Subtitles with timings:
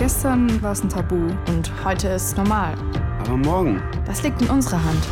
[0.00, 1.14] Gestern war es ein Tabu.
[1.48, 2.72] Und heute ist es normal.
[3.18, 5.06] Aber morgen, Das liegt in unserer Hand.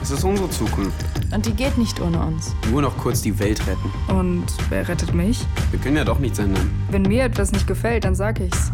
[0.00, 1.04] es ist unsere Zukunft.
[1.34, 2.54] Und die geht nicht ohne uns.
[2.70, 3.90] Nur noch kurz die Welt retten.
[4.08, 5.44] Und wer rettet mich?
[5.72, 6.70] Wir können ja doch nichts ändern.
[6.92, 8.70] Wenn mir etwas nicht gefällt, dann sag ich's.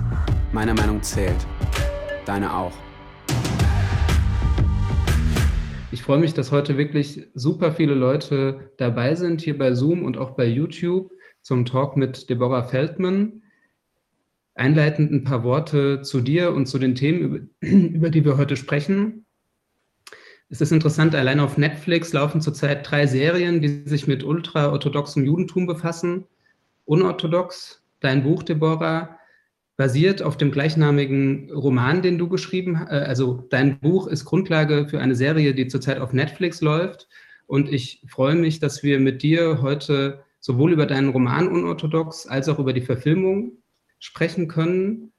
[0.53, 1.47] Meine Meinung zählt.
[2.27, 2.73] Deine auch.
[5.91, 10.19] Ich freue mich, dass heute wirklich super viele Leute dabei sind, hier bei Zoom und
[10.19, 11.11] auch bei YouTube
[11.41, 13.41] zum Talk mit Deborah Feldman.
[14.57, 19.27] Einleitend ein paar Worte zu dir und zu den Themen, über, die wir heute sprechen.
[20.49, 25.67] Es ist interessant, allein auf Netflix laufen zurzeit drei Serien, die sich mit ultraorthodoxem Judentum
[25.67, 26.25] befassen.
[26.87, 29.19] Unorthodox, dein Buch, Deborah,
[29.77, 32.91] basiert auf dem gleichnamigen Roman, den du geschrieben hast.
[32.91, 37.09] Also dein Buch ist Grundlage für eine Serie, die zurzeit auf Netflix läuft.
[37.47, 42.49] Und ich freue mich, dass wir mit dir heute sowohl über deinen Roman Unorthodox als
[42.49, 43.59] auch über die Verfilmung
[43.99, 45.13] sprechen können.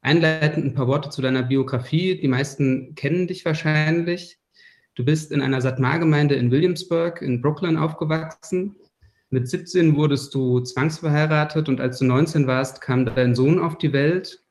[0.00, 2.20] Einleitend ein paar Worte zu deiner Biografie.
[2.20, 4.38] Die meisten kennen dich wahrscheinlich.
[4.94, 8.76] Du bist in einer Satmar-Gemeinde in Williamsburg in Brooklyn aufgewachsen.
[9.30, 13.92] Mit 17 wurdest du zwangsverheiratet und als du 19 warst, kam dein Sohn auf die
[13.92, 14.42] Welt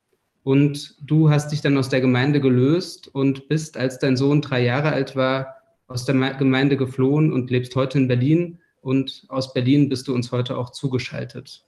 [0.44, 4.64] und du hast dich dann aus der Gemeinde gelöst und bist, als dein Sohn drei
[4.64, 5.56] Jahre alt war,
[5.88, 10.32] aus der Gemeinde geflohen und lebst heute in Berlin und aus Berlin bist du uns
[10.32, 11.66] heute auch zugeschaltet.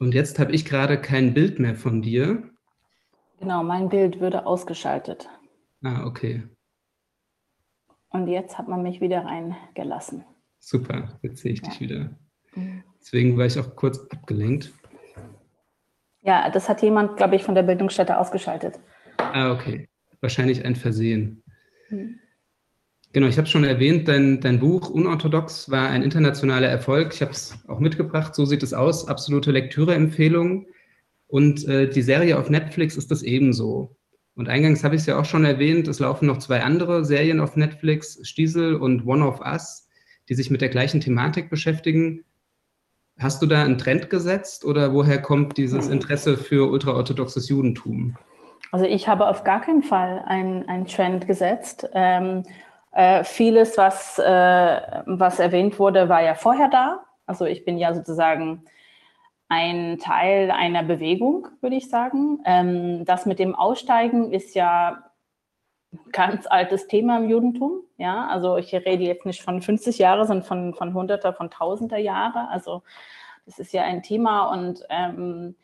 [0.00, 2.42] Und jetzt habe ich gerade kein Bild mehr von dir.
[3.38, 5.28] Genau, mein Bild würde ausgeschaltet.
[5.82, 6.42] Ah, okay.
[8.08, 10.24] Und jetzt hat man mich wieder reingelassen.
[10.58, 11.80] Super, jetzt sehe ich dich Ja.
[11.80, 12.10] wieder.
[12.54, 12.82] Mhm.
[12.98, 14.72] Deswegen war ich auch kurz abgelenkt.
[16.22, 18.80] Ja, das hat jemand, glaube ich, von der Bildungsstätte ausgeschaltet.
[19.18, 19.88] Ah, okay.
[20.22, 21.42] Wahrscheinlich ein Versehen.
[21.90, 22.18] Mhm.
[23.12, 27.12] Genau, ich habe schon erwähnt, dein, dein Buch Unorthodox war ein internationaler Erfolg.
[27.12, 29.08] Ich habe es auch mitgebracht, so sieht es aus.
[29.08, 30.66] Absolute Lektüreempfehlung.
[31.26, 33.96] Und äh, die Serie auf Netflix ist das ebenso.
[34.36, 37.40] Und eingangs habe ich es ja auch schon erwähnt, es laufen noch zwei andere Serien
[37.40, 39.88] auf Netflix, Stiesel und One of Us,
[40.28, 42.24] die sich mit der gleichen Thematik beschäftigen.
[43.18, 48.16] Hast du da einen Trend gesetzt oder woher kommt dieses Interesse für ultraorthodoxes Judentum?
[48.72, 51.88] Also ich habe auf gar keinen Fall einen, einen Trend gesetzt.
[51.92, 52.44] Ähm,
[52.92, 57.04] äh, vieles, was, äh, was erwähnt wurde, war ja vorher da.
[57.26, 58.64] Also ich bin ja sozusagen
[59.48, 62.40] ein Teil einer Bewegung, würde ich sagen.
[62.44, 65.10] Ähm, das mit dem Aussteigen ist ja
[66.12, 67.82] ganz altes Thema im Judentum.
[67.96, 71.98] Ja, also ich rede jetzt nicht von 50 Jahren, sondern von, von Hunderter, von Tausender
[71.98, 72.48] Jahre.
[72.48, 72.82] Also
[73.46, 75.56] das ist ja ein Thema und ähm,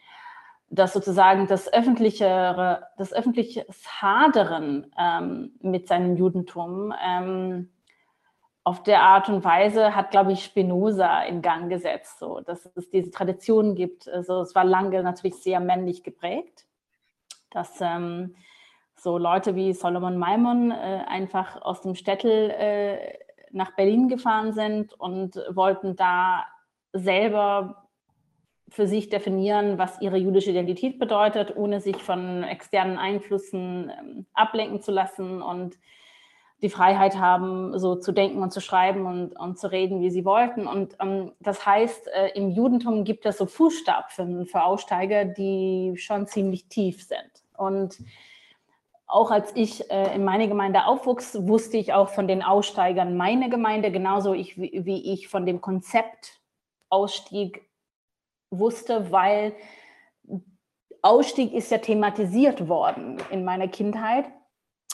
[0.76, 3.66] dass sozusagen das öffentliche, das öffentliche
[4.00, 7.70] Haderen ähm, mit seinem Judentum ähm,
[8.62, 12.90] auf der Art und Weise hat, glaube ich, Spinoza in Gang gesetzt, so dass es
[12.90, 14.08] diese Tradition gibt.
[14.08, 16.66] Also es war lange natürlich sehr männlich geprägt,
[17.50, 18.34] dass ähm,
[18.96, 23.18] so Leute wie Solomon Maimon äh, einfach aus dem Städtel äh,
[23.52, 26.44] nach Berlin gefahren sind und wollten da
[26.92, 27.85] selber
[28.76, 34.82] für sich definieren, was ihre jüdische Identität bedeutet, ohne sich von externen Einflüssen ähm, ablenken
[34.82, 35.78] zu lassen und
[36.60, 40.26] die Freiheit haben, so zu denken und zu schreiben und, und zu reden, wie sie
[40.26, 40.66] wollten.
[40.66, 46.26] Und ähm, das heißt, äh, im Judentum gibt es so Fußstapfen für Aussteiger, die schon
[46.26, 47.30] ziemlich tief sind.
[47.56, 47.96] Und
[49.06, 53.48] auch als ich äh, in meine Gemeinde aufwuchs, wusste ich auch von den Aussteigern meine
[53.48, 56.40] Gemeinde, genauso ich, wie, wie ich von dem Konzept
[56.90, 57.65] Ausstieg
[58.50, 59.54] wusste, weil
[61.02, 64.26] Ausstieg ist ja thematisiert worden in meiner Kindheit.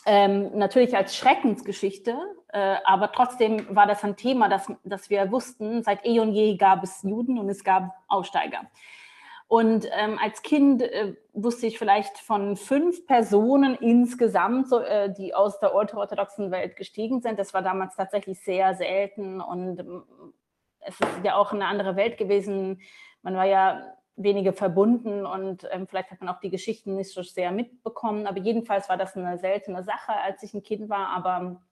[0.04, 2.16] Ähm, natürlich als Schreckensgeschichte,
[2.48, 6.56] äh, aber trotzdem war das ein Thema, das, das wir wussten, seit eh und je
[6.56, 8.62] gab es Juden und es gab Aussteiger.
[9.52, 15.34] Und ähm, als Kind äh, wusste ich vielleicht von fünf Personen insgesamt, so, äh, die
[15.34, 17.38] aus der ultraorthodoxen Welt gestiegen sind.
[17.38, 20.04] Das war damals tatsächlich sehr selten und ähm,
[20.80, 22.80] es ist ja auch eine andere Welt gewesen.
[23.22, 27.22] Man war ja weniger verbunden und ähm, vielleicht hat man auch die Geschichten nicht so
[27.22, 28.26] sehr mitbekommen.
[28.26, 31.08] Aber jedenfalls war das eine seltene Sache, als ich ein Kind war.
[31.08, 31.62] Aber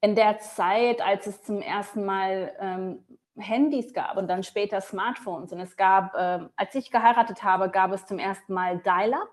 [0.00, 3.04] in der Zeit, als es zum ersten Mal ähm,
[3.36, 7.92] Handys gab und dann später Smartphones und es gab, äh, als ich geheiratet habe, gab
[7.92, 9.30] es zum ersten Mal Dial-up.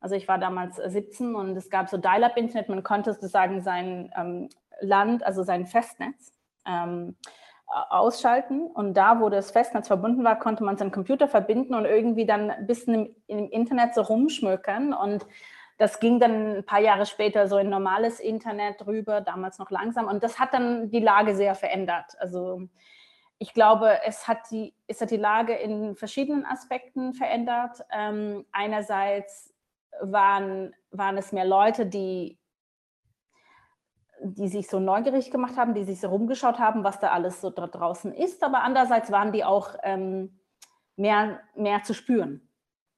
[0.00, 2.68] Also ich war damals 17 und es gab so Dial-up-Internet.
[2.68, 4.48] Man konnte sozusagen sein ähm,
[4.80, 6.32] Land, also sein Festnetz,
[6.64, 7.16] ähm,
[7.68, 12.26] ausschalten und da, wo das Festnetz verbunden war, konnte man seinen Computer verbinden und irgendwie
[12.26, 15.26] dann ein bisschen im, im Internet so rumschmökern und
[15.76, 20.06] das ging dann ein paar Jahre später so in normales Internet rüber, damals noch langsam
[20.06, 22.16] und das hat dann die Lage sehr verändert.
[22.18, 22.62] Also
[23.38, 27.84] ich glaube, es hat, die, es hat die Lage in verschiedenen Aspekten verändert.
[27.92, 29.54] Ähm, einerseits
[30.00, 32.37] waren, waren es mehr Leute, die,
[34.22, 37.50] die sich so neugierig gemacht haben, die sich so rumgeschaut haben, was da alles so
[37.50, 38.42] draußen ist.
[38.42, 40.38] Aber andererseits waren die auch ähm,
[40.96, 42.48] mehr, mehr zu spüren.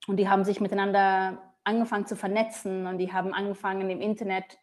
[0.06, 4.58] Und die haben sich miteinander angefangen zu vernetzen und die haben angefangen im Internet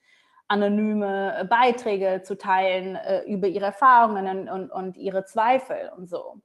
[0.48, 6.42] anonyme Beiträge zu teilen äh, über ihre Erfahrungen und, und ihre Zweifel und so.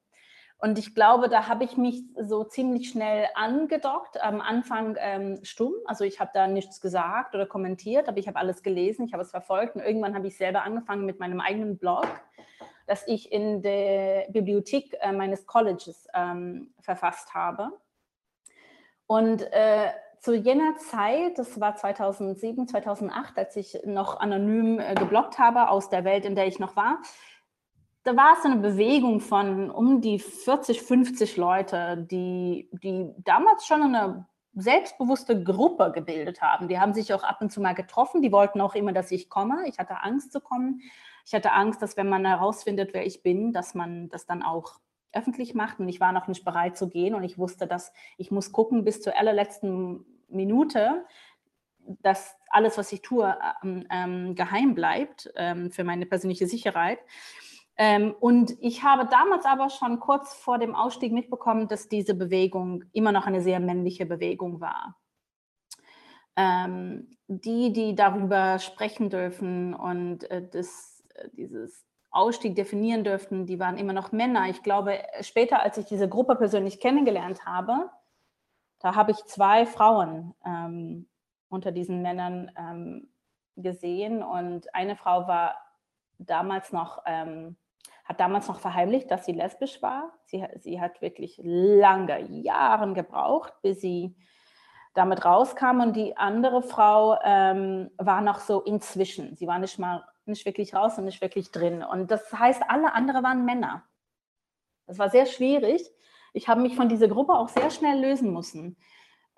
[0.65, 4.23] Und ich glaube, da habe ich mich so ziemlich schnell angedockt.
[4.23, 8.39] Am Anfang ähm, stumm, also ich habe da nichts gesagt oder kommentiert, aber ich habe
[8.39, 9.75] alles gelesen, ich habe es verfolgt.
[9.75, 12.07] Und irgendwann habe ich selber angefangen mit meinem eigenen Blog,
[12.87, 17.73] das ich in der Bibliothek äh, meines Colleges ähm, verfasst habe.
[19.09, 25.41] Und äh, zu jener Zeit, das war 2007, 2008, als ich noch anonym äh, geblockt
[25.41, 27.03] habe aus der Welt, in der ich noch war,
[28.05, 33.83] da war es eine Bewegung von um die 40, 50 Leute, die, die damals schon
[33.83, 36.69] eine selbstbewusste Gruppe gebildet haben.
[36.69, 38.21] Die haben sich auch ab und zu mal getroffen.
[38.21, 39.67] Die wollten auch immer, dass ich komme.
[39.67, 40.83] Ich hatte Angst zu kommen.
[41.25, 44.81] Ich hatte Angst, dass wenn man herausfindet, wer ich bin, dass man das dann auch
[45.13, 45.79] öffentlich macht.
[45.79, 47.15] Und ich war noch nicht bereit zu gehen.
[47.15, 51.07] Und ich wusste, dass ich muss gucken bis zur allerletzten Minute,
[52.03, 56.99] dass alles, was ich tue, ähm, ähm, geheim bleibt ähm, für meine persönliche Sicherheit.
[57.77, 62.85] Ähm, und ich habe damals aber schon kurz vor dem Ausstieg mitbekommen, dass diese Bewegung
[62.93, 64.97] immer noch eine sehr männliche Bewegung war.
[66.37, 73.59] Ähm, die, die darüber sprechen dürfen und äh, das, äh, dieses Ausstieg definieren dürften, die
[73.59, 74.49] waren immer noch Männer.
[74.49, 77.91] Ich glaube, später, als ich diese Gruppe persönlich kennengelernt habe,
[78.81, 81.09] da habe ich zwei Frauen ähm,
[81.49, 83.09] unter diesen Männern ähm,
[83.57, 85.57] gesehen und eine Frau war
[86.27, 87.57] damals noch ähm,
[88.05, 90.13] hat damals noch verheimlicht, dass sie lesbisch war.
[90.25, 94.17] Sie, sie hat wirklich lange, Jahre gebraucht, bis sie
[94.95, 95.81] damit rauskam.
[95.81, 99.37] Und die andere Frau ähm, war noch so inzwischen.
[99.37, 101.83] Sie war nicht mal nicht wirklich raus und nicht wirklich drin.
[101.83, 103.85] Und das heißt, alle anderen waren Männer.
[104.87, 105.89] Das war sehr schwierig.
[106.33, 108.77] Ich habe mich von dieser Gruppe auch sehr schnell lösen müssen.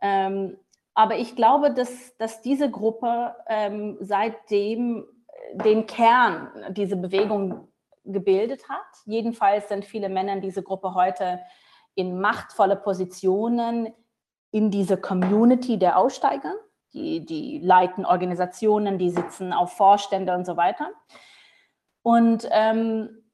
[0.03, 0.59] Ähm,
[0.95, 5.07] aber ich glaube, dass, dass diese Gruppe ähm, seitdem
[5.53, 7.69] den Kern, diese Bewegung
[8.05, 8.87] gebildet hat.
[9.07, 11.41] Jedenfalls sind viele Männer in dieser Gruppe heute
[11.95, 13.93] in machtvolle Positionen
[14.51, 16.55] in dieser Community der Aussteiger.
[16.93, 20.93] Die, die leiten Organisationen, die sitzen auf Vorstände und so weiter.
[22.03, 23.25] Und ähm,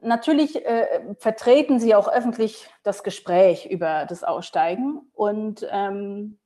[0.00, 5.10] natürlich äh, vertreten sie auch öffentlich das Gespräch über das Aussteigen.
[5.14, 6.38] Und ähm,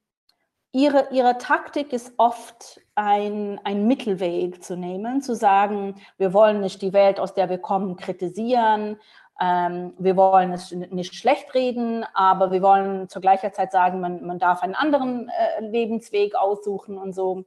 [0.73, 6.83] ihre, ihre Taktik ist oft ein, ein Mittelweg zu nehmen, zu sagen, wir wollen nicht
[6.83, 8.99] die Welt, aus der wir kommen, kritisieren,
[9.41, 14.25] ähm, wir wollen es nicht schlecht reden, aber wir wollen zur gleichen Zeit sagen, man,
[14.25, 17.45] man darf einen anderen äh, Lebensweg aussuchen und so.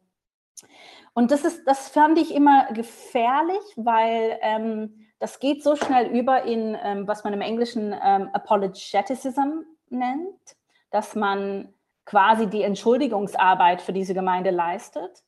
[1.13, 6.43] Und das ist, das fand ich immer gefährlich, weil ähm, das geht so schnell über
[6.43, 10.57] in, ähm, was man im Englischen ähm, Apologeticism nennt,
[10.91, 11.73] dass man
[12.05, 15.23] quasi die Entschuldigungsarbeit für diese Gemeinde leistet.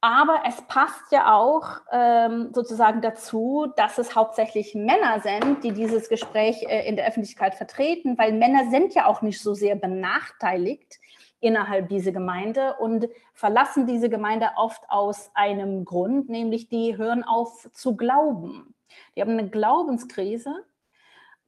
[0.00, 6.08] Aber es passt ja auch ähm, sozusagen dazu, dass es hauptsächlich Männer sind, die dieses
[6.08, 11.00] Gespräch äh, in der Öffentlichkeit vertreten, weil Männer sind ja auch nicht so sehr benachteiligt
[11.40, 17.68] innerhalb dieser Gemeinde und verlassen diese Gemeinde oft aus einem Grund, nämlich die hören auf
[17.72, 18.74] zu glauben.
[19.16, 20.64] Die haben eine Glaubenskrise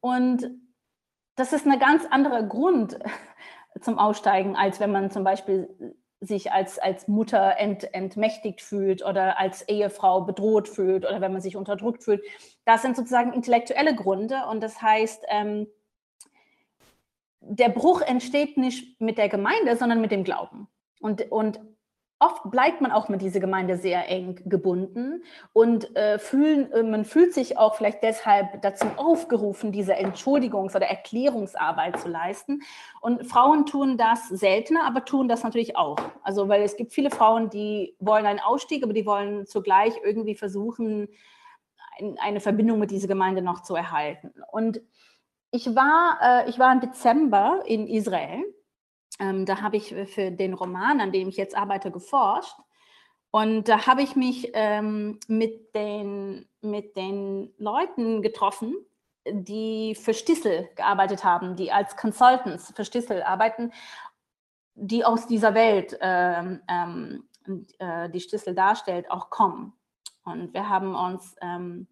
[0.00, 0.50] und
[1.37, 2.99] das ist ein ganz anderer Grund
[3.80, 9.38] zum Aussteigen, als wenn man zum Beispiel sich als, als Mutter ent, entmächtigt fühlt oder
[9.38, 12.22] als Ehefrau bedroht fühlt oder wenn man sich unterdrückt fühlt.
[12.66, 15.66] Das sind sozusagen intellektuelle Gründe und das heißt, ähm,
[17.40, 20.68] der Bruch entsteht nicht mit der Gemeinde, sondern mit dem Glauben.
[21.00, 21.58] Und, und
[22.20, 25.24] oft bleibt man auch mit dieser Gemeinde sehr eng gebunden
[25.54, 30.86] und äh, fühlen, äh, man fühlt sich auch vielleicht deshalb dazu aufgerufen, diese Entschuldigungs- oder
[30.86, 32.60] Erklärungsarbeit zu leisten.
[33.00, 35.96] Und Frauen tun das seltener, aber tun das natürlich auch.
[36.22, 40.34] Also, weil es gibt viele Frauen, die wollen einen Ausstieg, aber die wollen zugleich irgendwie
[40.34, 41.08] versuchen,
[41.98, 44.32] ein, eine Verbindung mit dieser Gemeinde noch zu erhalten.
[44.52, 44.82] Und
[45.50, 48.44] ich war, äh, ich war im Dezember in Israel
[49.20, 52.56] ähm, da habe ich für den Roman, an dem ich jetzt arbeite, geforscht.
[53.30, 58.74] Und da habe ich mich ähm, mit, den, mit den Leuten getroffen,
[59.28, 63.72] die für Stissel gearbeitet haben, die als Consultants für Stissel arbeiten,
[64.74, 67.28] die aus dieser Welt, ähm, ähm,
[67.78, 69.74] äh, die Stissel darstellt, auch kommen.
[70.24, 71.86] Und wir haben uns ähm,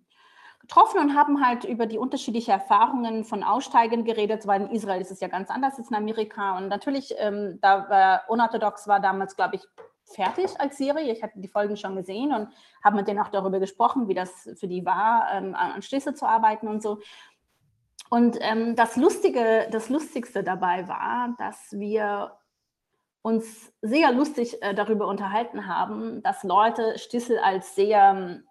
[0.68, 5.10] getroffen und haben halt über die unterschiedlichen Erfahrungen von Aussteigern geredet, weil in Israel ist
[5.10, 6.58] es ja ganz anders als in Amerika.
[6.58, 9.62] Und natürlich, ähm, da war Unorthodox war damals, glaube ich,
[10.04, 11.12] fertig als Serie.
[11.12, 12.48] Ich hatte die Folgen schon gesehen und
[12.84, 16.26] habe mit denen auch darüber gesprochen, wie das für die war, ähm, an Schlüsse zu
[16.26, 17.00] arbeiten und so.
[18.10, 22.32] Und ähm, das Lustige, das Lustigste dabei war, dass wir
[23.22, 28.48] uns sehr lustig äh, darüber unterhalten haben, dass Leute Stissel als sehr ähm,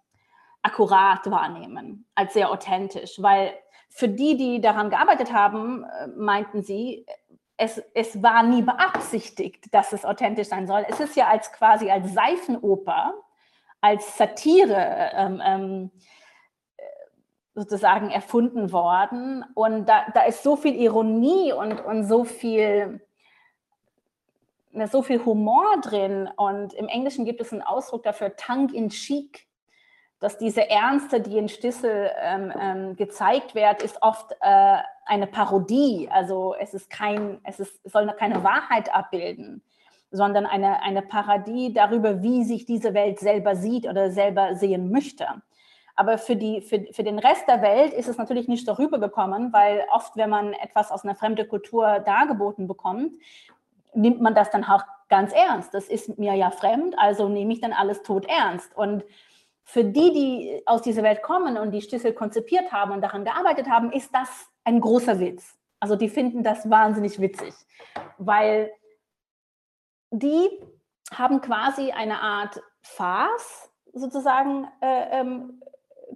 [0.67, 3.53] akkurat wahrnehmen, als sehr authentisch, weil
[3.89, 7.05] für die, die daran gearbeitet haben, äh, meinten sie,
[7.55, 10.85] es, es war nie beabsichtigt, dass es authentisch sein soll.
[10.87, 13.13] Es ist ja als quasi als Seifenoper,
[13.81, 15.91] als Satire ähm, ähm,
[17.55, 19.43] sozusagen erfunden worden.
[19.55, 23.01] Und da, da ist so viel Ironie und, und so viel
[24.91, 29.46] so viel Humor drin und im Englischen gibt es einen Ausdruck dafür, tongue in cheek,
[30.19, 36.09] dass diese Ernste, die in Stissel ähm, ähm, gezeigt wird, ist oft äh, eine Parodie.
[36.11, 39.61] Also es ist kein, es ist, soll keine Wahrheit abbilden,
[40.09, 45.27] sondern eine, eine Parodie darüber, wie sich diese Welt selber sieht oder selber sehen möchte.
[45.95, 49.51] Aber für, die, für, für den Rest der Welt ist es natürlich nicht darüber gekommen,
[49.51, 53.13] weil oft, wenn man etwas aus einer fremden Kultur dargeboten bekommt,
[53.93, 55.73] nimmt man das dann auch ganz ernst.
[55.73, 58.75] Das ist mir ja fremd, also nehme ich dann alles tot ernst.
[58.77, 59.03] Und
[59.69, 63.67] für die, die aus dieser Welt kommen und die Schlüssel konzipiert haben und daran gearbeitet
[63.67, 64.29] haben, ist das
[64.63, 65.57] ein großer Witz.
[65.81, 67.53] Also die finden das wahnsinnig witzig,
[68.17, 68.71] weil
[70.09, 70.47] die
[71.13, 75.61] haben quasi eine Art Farce sozusagen äh, ähm,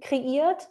[0.00, 0.70] kreiert,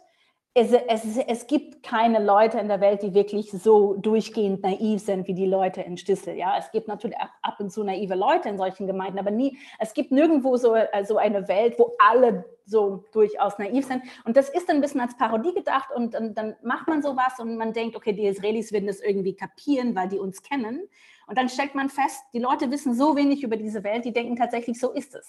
[0.54, 5.26] es, es, es gibt keine Leute in der Welt, die wirklich so durchgehend naiv sind
[5.26, 6.36] wie die Leute in Stissel.
[6.36, 9.94] Ja, es gibt natürlich ab und zu naive Leute in solchen Gemeinden, aber nie, es
[9.94, 14.02] gibt nirgendwo so, äh, so eine Welt, wo alle so durchaus naiv sind.
[14.24, 17.56] Und das ist ein bisschen als Parodie gedacht und, und dann macht man sowas und
[17.56, 20.86] man denkt, okay, die Israelis werden das irgendwie kapieren, weil die uns kennen.
[21.26, 24.36] Und dann stellt man fest, die Leute wissen so wenig über diese Welt, die denken
[24.36, 25.26] tatsächlich, so ist es.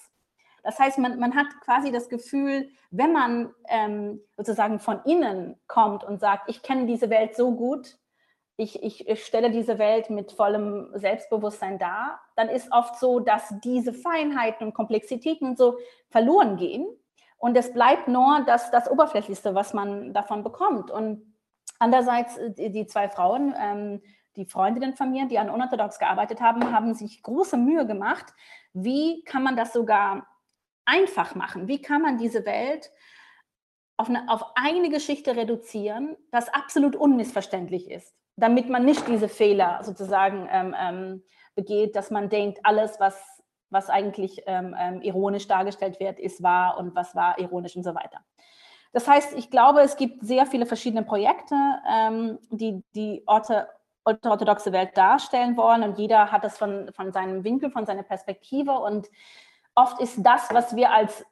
[0.63, 6.03] Das heißt, man, man hat quasi das Gefühl, wenn man ähm, sozusagen von innen kommt
[6.03, 7.97] und sagt, ich kenne diese Welt so gut,
[8.55, 13.53] ich, ich, ich, stelle diese Welt mit vollem Selbstbewusstsein dar, dann ist oft so, dass
[13.63, 15.77] diese Feinheiten und Komplexitäten und so
[16.09, 16.85] verloren gehen.
[17.37, 20.91] Und es bleibt nur das, das Oberflächlichste, was man davon bekommt.
[20.91, 21.33] Und
[21.79, 24.01] andererseits, die, die zwei Frauen, ähm,
[24.35, 28.33] die Freundinnen von mir, die an Unorthodox gearbeitet haben, haben sich große Mühe gemacht.
[28.73, 30.27] Wie kann man das sogar
[30.85, 31.67] einfach machen?
[31.67, 32.91] Wie kann man diese Welt
[33.97, 39.83] auf eine, auf eine Geschichte reduzieren, das absolut unmissverständlich ist, damit man nicht diese Fehler
[39.83, 41.23] sozusagen ähm, ähm,
[41.55, 46.77] begeht, dass man denkt, alles, was, was eigentlich ähm, ähm ironisch dargestellt wird, ist wahr
[46.77, 48.19] und was war ironisch und so weiter.
[48.93, 51.55] Das heißt, ich glaube, es gibt sehr viele verschiedene Projekte,
[51.89, 53.67] ähm, die die Orte
[54.05, 58.73] orthodoxe Welt darstellen wollen und jeder hat das von, von seinem Winkel, von seiner Perspektive
[58.73, 59.07] und
[59.75, 61.25] Oft ist das, was wir als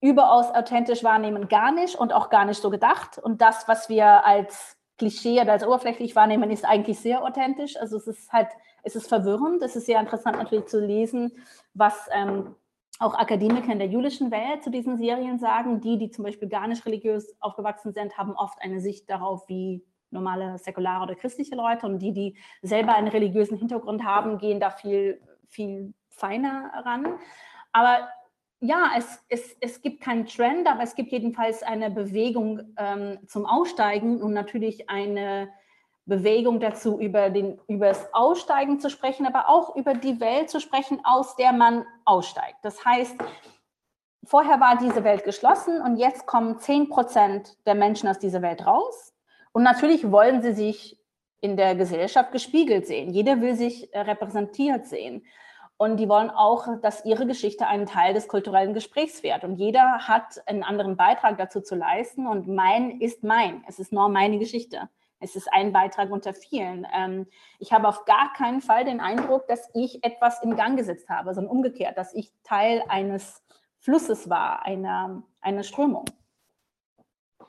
[0.00, 3.18] überaus authentisch wahrnehmen, gar nicht und auch gar nicht so gedacht.
[3.18, 7.76] Und das, was wir als Klischee oder als oberflächlich wahrnehmen, ist eigentlich sehr authentisch.
[7.76, 8.48] Also es ist halt,
[8.82, 9.62] es ist verwirrend.
[9.62, 11.32] Es ist sehr interessant natürlich zu lesen,
[11.74, 12.54] was ähm,
[12.98, 15.80] auch Akademiker in der jüdischen Welt zu diesen Serien sagen.
[15.80, 19.84] Die, die zum Beispiel gar nicht religiös aufgewachsen sind, haben oft eine Sicht darauf, wie
[20.10, 21.86] normale säkulare oder christliche Leute.
[21.86, 27.18] Und die, die selber einen religiösen Hintergrund haben, gehen da viel, viel feiner ran.
[27.72, 28.08] Aber
[28.60, 33.46] ja, es, es, es gibt keinen Trend, aber es gibt jedenfalls eine Bewegung ähm, zum
[33.46, 35.48] Aussteigen und natürlich eine
[36.04, 40.60] Bewegung dazu, über, den, über das Aussteigen zu sprechen, aber auch über die Welt zu
[40.60, 42.58] sprechen, aus der man aussteigt.
[42.62, 43.16] Das heißt,
[44.24, 48.66] vorher war diese Welt geschlossen und jetzt kommen 10 Prozent der Menschen aus dieser Welt
[48.66, 49.14] raus.
[49.52, 50.98] Und natürlich wollen sie sich
[51.40, 53.10] in der Gesellschaft gespiegelt sehen.
[53.10, 55.24] Jeder will sich äh, repräsentiert sehen.
[55.80, 59.44] Und die wollen auch, dass ihre Geschichte einen Teil des kulturellen Gesprächs wird.
[59.44, 62.26] Und jeder hat einen anderen Beitrag dazu zu leisten.
[62.26, 63.64] Und mein ist mein.
[63.66, 64.90] Es ist nur meine Geschichte.
[65.20, 66.86] Es ist ein Beitrag unter vielen.
[66.94, 67.26] Ähm,
[67.58, 71.32] ich habe auf gar keinen Fall den Eindruck, dass ich etwas in Gang gesetzt habe,
[71.32, 73.42] sondern umgekehrt, dass ich Teil eines
[73.78, 76.04] Flusses war, einer, einer Strömung.
[77.38, 77.46] Du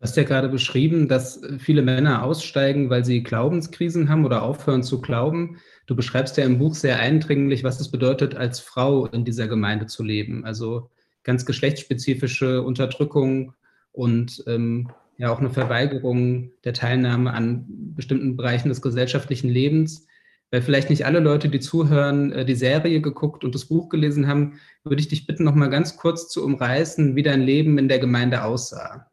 [0.00, 5.02] hast ja gerade beschrieben, dass viele Männer aussteigen, weil sie Glaubenskrisen haben oder aufhören zu
[5.02, 5.60] glauben.
[5.86, 9.86] Du beschreibst ja im Buch sehr eindringlich, was es bedeutet, als Frau in dieser Gemeinde
[9.86, 10.44] zu leben.
[10.44, 10.90] Also
[11.24, 13.54] ganz geschlechtsspezifische Unterdrückung
[13.92, 20.06] und ähm, ja auch eine Verweigerung der Teilnahme an bestimmten Bereichen des gesellschaftlichen Lebens.
[20.50, 24.26] Weil vielleicht nicht alle Leute, die zuhören, äh, die Serie geguckt und das Buch gelesen
[24.26, 27.88] haben, würde ich dich bitten, noch mal ganz kurz zu umreißen, wie dein Leben in
[27.88, 29.10] der Gemeinde aussah.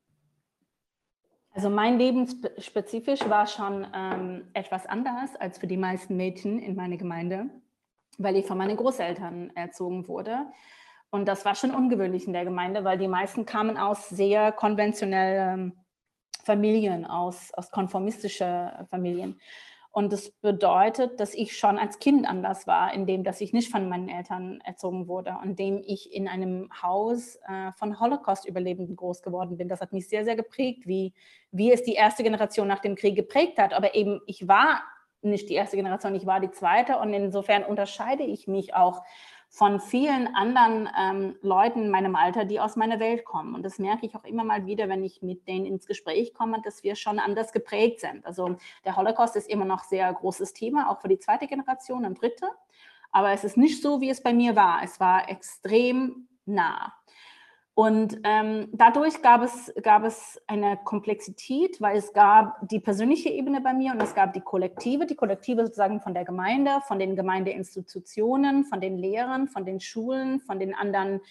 [1.53, 2.27] Also mein Leben
[2.59, 7.49] spezifisch war schon ähm, etwas anders als für die meisten Mädchen in meiner Gemeinde,
[8.17, 10.45] weil ich von meinen Großeltern erzogen wurde.
[11.09, 15.73] Und das war schon ungewöhnlich in der Gemeinde, weil die meisten kamen aus sehr konventionellen
[16.43, 19.39] Familien, aus, aus konformistischen Familien.
[19.93, 23.89] Und das bedeutet, dass ich schon als Kind anders war, indem dass ich nicht von
[23.89, 29.67] meinen Eltern erzogen wurde, indem ich in einem Haus äh, von Holocaust-Überlebenden groß geworden bin.
[29.67, 31.13] Das hat mich sehr, sehr geprägt, wie,
[31.51, 33.73] wie es die erste Generation nach dem Krieg geprägt hat.
[33.73, 34.81] Aber eben, ich war
[35.21, 36.97] nicht die erste Generation, ich war die zweite.
[36.97, 39.03] Und insofern unterscheide ich mich auch
[39.53, 43.53] von vielen anderen ähm, Leuten in meinem Alter, die aus meiner Welt kommen.
[43.53, 46.61] Und das merke ich auch immer mal wieder, wenn ich mit denen ins Gespräch komme,
[46.63, 48.25] dass wir schon anders geprägt sind.
[48.25, 48.55] Also
[48.85, 52.47] der Holocaust ist immer noch sehr großes Thema, auch für die zweite Generation und dritte.
[53.11, 54.83] Aber es ist nicht so, wie es bei mir war.
[54.83, 56.93] Es war extrem nah.
[57.81, 63.59] Und ähm, dadurch gab es, gab es eine Komplexität, weil es gab die persönliche Ebene
[63.59, 67.15] bei mir und es gab die Kollektive, die Kollektive sozusagen von der Gemeinde, von den
[67.15, 71.21] Gemeindeinstitutionen, von den Lehrern, von den Schulen, von den anderen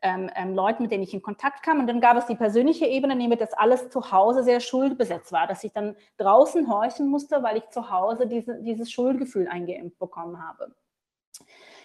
[0.00, 1.78] ähm, ähm, Leuten, mit denen ich in Kontakt kam.
[1.78, 5.46] Und dann gab es die persönliche Ebene, nämlich dass alles zu Hause sehr schuldbesetzt war,
[5.46, 10.42] dass ich dann draußen horchen musste, weil ich zu Hause diese, dieses Schuldgefühl eingeimpft bekommen
[10.42, 10.74] habe.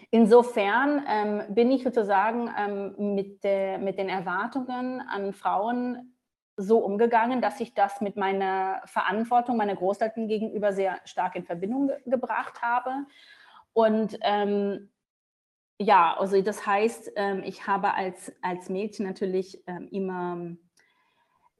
[0.10, 6.18] Insofern ähm, bin ich sozusagen ähm, mit, der, mit den Erwartungen an Frauen
[6.56, 11.88] so umgegangen, dass ich das mit meiner Verantwortung meiner Großeltern gegenüber sehr stark in Verbindung
[11.88, 13.06] ge gebracht habe.
[13.74, 14.90] Und ähm,
[15.80, 20.58] ja, also das heißt, ähm, ich habe als, als Mädchen natürlich ähm, immer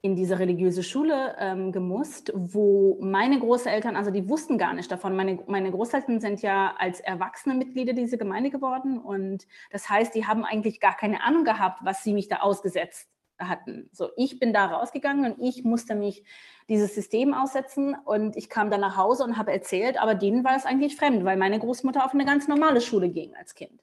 [0.00, 5.16] in diese religiöse Schule ähm, gemusst, wo meine Großeltern, also die wussten gar nicht davon.
[5.16, 10.26] Meine, meine Großeltern sind ja als erwachsene Mitglieder dieser Gemeinde geworden und das heißt, die
[10.26, 13.08] haben eigentlich gar keine Ahnung gehabt, was sie mich da ausgesetzt
[13.40, 13.88] hatten.
[13.92, 16.24] So, ich bin da rausgegangen und ich musste mich
[16.68, 20.56] dieses System aussetzen und ich kam dann nach Hause und habe erzählt, aber denen war
[20.56, 23.82] es eigentlich fremd, weil meine Großmutter auf eine ganz normale Schule ging als Kind.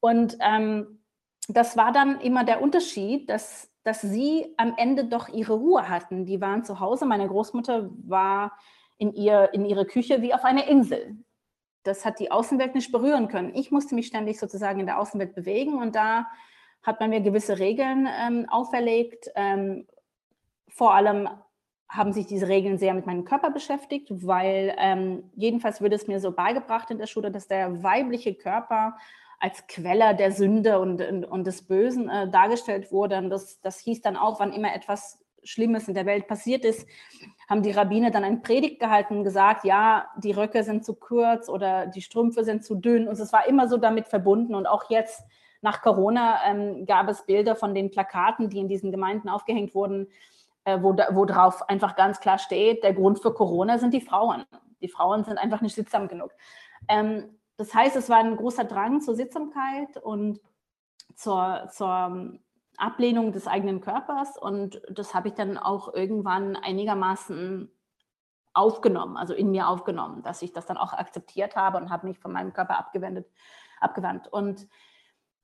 [0.00, 1.02] Und ähm,
[1.48, 6.24] das war dann immer der Unterschied, dass dass sie am Ende doch ihre Ruhe hatten.
[6.24, 7.06] Die waren zu Hause.
[7.06, 8.58] Meine Großmutter war
[8.96, 11.16] in, ihr, in ihrer Küche wie auf einer Insel.
[11.82, 13.54] Das hat die Außenwelt nicht berühren können.
[13.54, 16.26] Ich musste mich ständig sozusagen in der Außenwelt bewegen und da
[16.82, 19.30] hat man mir gewisse Regeln ähm, auferlegt.
[19.34, 19.86] Ähm,
[20.68, 21.28] vor allem
[21.88, 26.20] haben sich diese Regeln sehr mit meinem Körper beschäftigt, weil ähm, jedenfalls wird es mir
[26.20, 28.96] so beigebracht in der Schule, dass der weibliche Körper
[29.44, 33.18] als Queller der Sünde und, und, des Bösen äh, dargestellt wurde.
[33.18, 36.88] Und das, das hieß dann auch, wann immer etwas Schlimmes in der Welt passiert ist,
[37.46, 41.50] haben die Rabbiner dann ein Predigt gehalten und gesagt, ja, die Röcke sind zu kurz
[41.50, 43.06] oder die Strümpfe sind zu dünn.
[43.06, 44.54] Und es war immer so damit verbunden.
[44.54, 45.22] Und auch jetzt
[45.60, 50.08] nach Corona ähm, gab es Bilder von den Plakaten, die in diesen Gemeinden aufgehängt wurden,
[50.64, 54.46] äh, wo, wo drauf einfach ganz klar steht, der Grund für Corona sind die Frauen.
[54.80, 56.30] Die Frauen sind einfach nicht sittsam genug.
[56.88, 60.40] Ähm, das heißt, es war ein großer Drang zur Sittsamkeit und
[61.14, 62.38] zur, zur
[62.76, 64.36] Ablehnung des eigenen Körpers.
[64.36, 67.70] Und das habe ich dann auch irgendwann einigermaßen
[68.52, 72.18] aufgenommen, also in mir aufgenommen, dass ich das dann auch akzeptiert habe und habe mich
[72.18, 73.28] von meinem Körper abgewendet,
[73.80, 74.28] abgewandt.
[74.28, 74.68] Und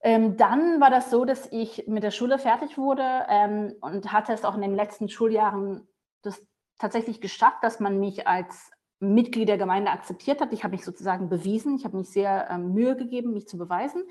[0.02, 4.32] ähm, dann war das so, dass ich mit der Schule fertig wurde ähm, und hatte
[4.32, 5.86] es auch in den letzten Schuljahren
[6.22, 6.40] das
[6.78, 8.70] tatsächlich geschafft, dass man mich als
[9.00, 10.52] Mitglied der Gemeinde akzeptiert hat.
[10.52, 11.76] Ich habe mich sozusagen bewiesen.
[11.76, 14.04] Ich habe mich sehr ähm, Mühe gegeben, mich zu beweisen.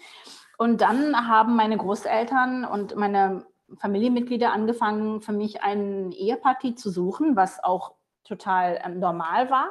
[0.57, 3.45] Und dann haben meine Großeltern und meine
[3.77, 9.69] Familienmitglieder angefangen, für mich ein Ehepartie zu suchen, was auch total ähm, normal war.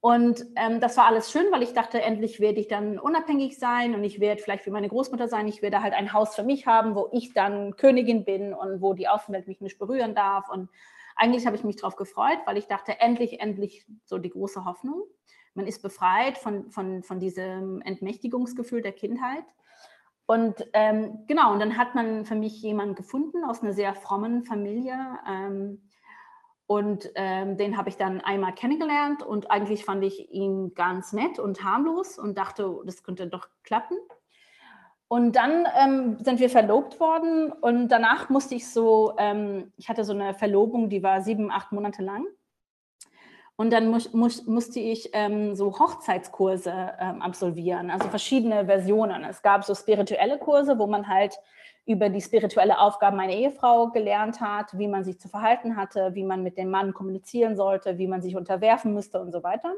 [0.00, 3.94] Und ähm, das war alles schön, weil ich dachte, endlich werde ich dann unabhängig sein
[3.94, 5.46] und ich werde vielleicht wie meine Großmutter sein.
[5.46, 8.94] Ich werde halt ein Haus für mich haben, wo ich dann Königin bin und wo
[8.94, 10.48] die Außenwelt mich nicht berühren darf.
[10.48, 10.70] Und
[11.20, 15.02] eigentlich habe ich mich darauf gefreut, weil ich dachte, endlich, endlich so die große Hoffnung.
[15.54, 19.44] Man ist befreit von, von, von diesem Entmächtigungsgefühl der Kindheit.
[20.24, 24.44] Und ähm, genau, und dann hat man für mich jemanden gefunden aus einer sehr frommen
[24.44, 24.96] Familie.
[25.28, 25.82] Ähm,
[26.66, 31.38] und ähm, den habe ich dann einmal kennengelernt und eigentlich fand ich ihn ganz nett
[31.38, 33.98] und harmlos und dachte, das könnte doch klappen.
[35.12, 40.04] Und dann ähm, sind wir verlobt worden und danach musste ich so, ähm, ich hatte
[40.04, 42.26] so eine Verlobung, die war sieben, acht Monate lang.
[43.56, 49.24] Und dann mu mu musste ich ähm, so Hochzeitskurse ähm, absolvieren, also verschiedene Versionen.
[49.24, 51.36] Es gab so spirituelle Kurse, wo man halt
[51.86, 56.22] über die spirituelle Aufgabe meiner Ehefrau gelernt hat, wie man sich zu verhalten hatte, wie
[56.22, 59.74] man mit dem Mann kommunizieren sollte, wie man sich unterwerfen müsste und so weiter.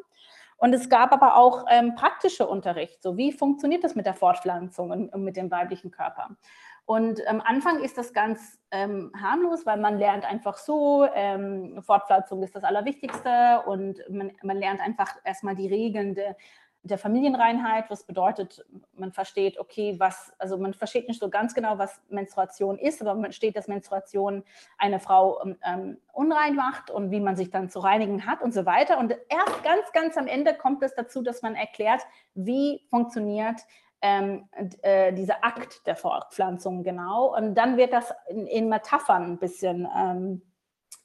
[0.62, 4.92] Und es gab aber auch ähm, praktische Unterricht, so wie funktioniert das mit der Fortpflanzung
[4.92, 6.36] und, und mit dem weiblichen Körper.
[6.84, 12.44] Und am Anfang ist das ganz ähm, harmlos, weil man lernt einfach so, ähm, Fortpflanzung
[12.44, 16.36] ist das Allerwichtigste und man, man lernt einfach erstmal die Regeln der,
[16.84, 18.64] der Familienreinheit, was bedeutet,
[18.94, 23.14] man versteht, okay, was, also man versteht nicht so ganz genau, was Menstruation ist, aber
[23.14, 24.42] man versteht, dass Menstruation
[24.78, 28.66] eine Frau ähm, unrein macht und wie man sich dann zu reinigen hat und so
[28.66, 28.98] weiter.
[28.98, 32.02] Und erst ganz, ganz am Ende kommt es dazu, dass man erklärt,
[32.34, 33.60] wie funktioniert
[34.00, 34.48] ähm,
[34.82, 37.36] äh, dieser Akt der Fortpflanzung genau.
[37.36, 40.42] Und dann wird das in, in Metaphern ein bisschen ähm,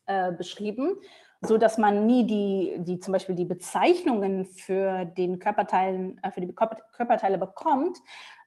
[0.07, 0.97] äh, beschrieben,
[1.41, 6.41] so dass man nie die, die zum Beispiel die Bezeichnungen für den Körperteilen, äh, für
[6.41, 7.97] die Körperteile bekommt,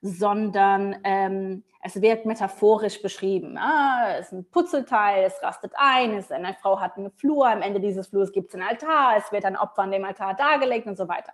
[0.02, 3.56] sondern ähm, es wird metaphorisch beschrieben.
[3.58, 7.62] Ah, es ist ein Putzelteil, es rastet ein, es, eine Frau hat eine Flur, am
[7.62, 10.86] Ende dieses Flurs gibt es einen Altar, es wird ein Opfer an dem Altar dargelegt
[10.86, 11.32] und so weiter.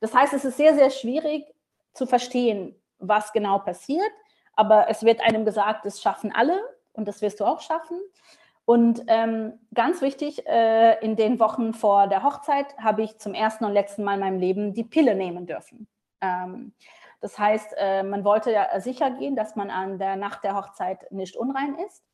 [0.00, 1.44] Das heißt, es ist sehr, sehr schwierig,
[1.92, 4.10] zu verstehen, was genau passiert.
[4.54, 6.60] Aber es wird einem gesagt, das schaffen alle
[6.92, 7.98] und das wirst du auch schaffen.
[8.70, 13.64] Und ähm, ganz wichtig, äh, in den Wochen vor der Hochzeit habe ich zum ersten
[13.64, 15.88] und letzten Mal in meinem Leben die Pille nehmen dürfen.
[16.20, 16.72] Ähm,
[17.20, 21.10] das heißt, äh, man wollte ja sicher gehen, dass man an der Nacht der Hochzeit
[21.10, 22.04] nicht unrein ist.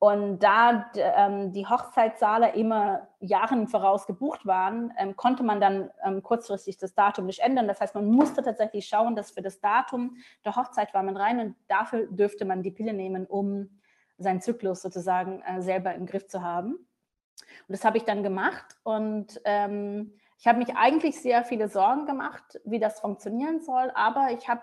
[0.00, 6.24] Und da ähm, die Hochzeitssaale immer Jahren voraus gebucht waren, ähm, konnte man dann ähm,
[6.24, 7.68] kurzfristig das Datum nicht ändern.
[7.68, 11.38] Das heißt, man musste tatsächlich schauen, dass für das Datum der Hochzeit war man rein
[11.38, 13.70] und dafür dürfte man die Pille nehmen, um
[14.18, 16.74] seinen Zyklus sozusagen äh, selber im Griff zu haben.
[16.74, 16.88] Und
[17.68, 22.60] das habe ich dann gemacht und ähm, ich habe mich eigentlich sehr viele Sorgen gemacht,
[22.64, 24.62] wie das funktionieren soll, aber ich habe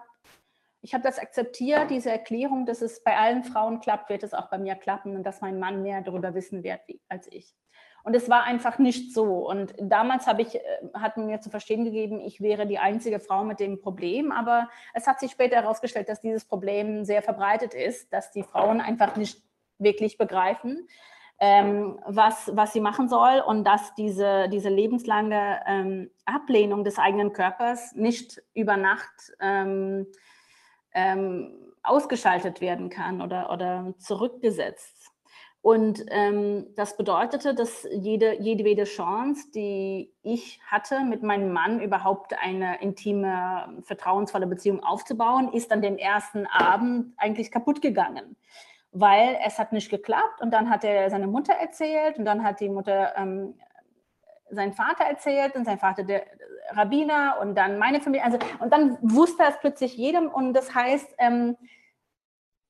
[0.83, 4.49] ich habe das akzeptiert, diese Erklärung, dass es bei allen Frauen klappt, wird es auch
[4.49, 7.55] bei mir klappen und dass mein Mann mehr darüber wissen wird wie, als ich.
[8.03, 9.47] Und es war einfach nicht so.
[9.49, 10.61] Und damals habe ich, äh,
[10.93, 14.31] hat mir zu verstehen gegeben, ich wäre die einzige Frau mit dem Problem.
[14.31, 18.81] Aber es hat sich später herausgestellt, dass dieses Problem sehr verbreitet ist, dass die Frauen
[18.81, 19.41] einfach nicht
[19.77, 20.87] wirklich begreifen,
[21.39, 27.33] ähm, was, was sie machen soll und dass diese, diese lebenslange ähm, Ablehnung des eigenen
[27.33, 30.05] Körpers nicht über Nacht ähm,
[30.93, 35.00] ähm, ausgeschaltet werden kann oder, oder zurückgesetzt.
[35.61, 42.33] Und ähm, das bedeutete, dass jede, jedwede Chance, die ich hatte, mit meinem Mann überhaupt
[42.41, 48.35] eine intime, vertrauensvolle Beziehung aufzubauen, ist an dem ersten Abend eigentlich kaputt gegangen.
[48.91, 52.59] Weil es hat nicht geklappt und dann hat er seine Mutter erzählt und dann hat
[52.59, 53.53] die Mutter ähm,
[54.49, 56.25] sein Vater erzählt und sein Vater der
[56.71, 58.25] Rabbiner und dann meine Familie.
[58.25, 61.55] Also, und dann wusste es plötzlich jedem und das heißt, ähm,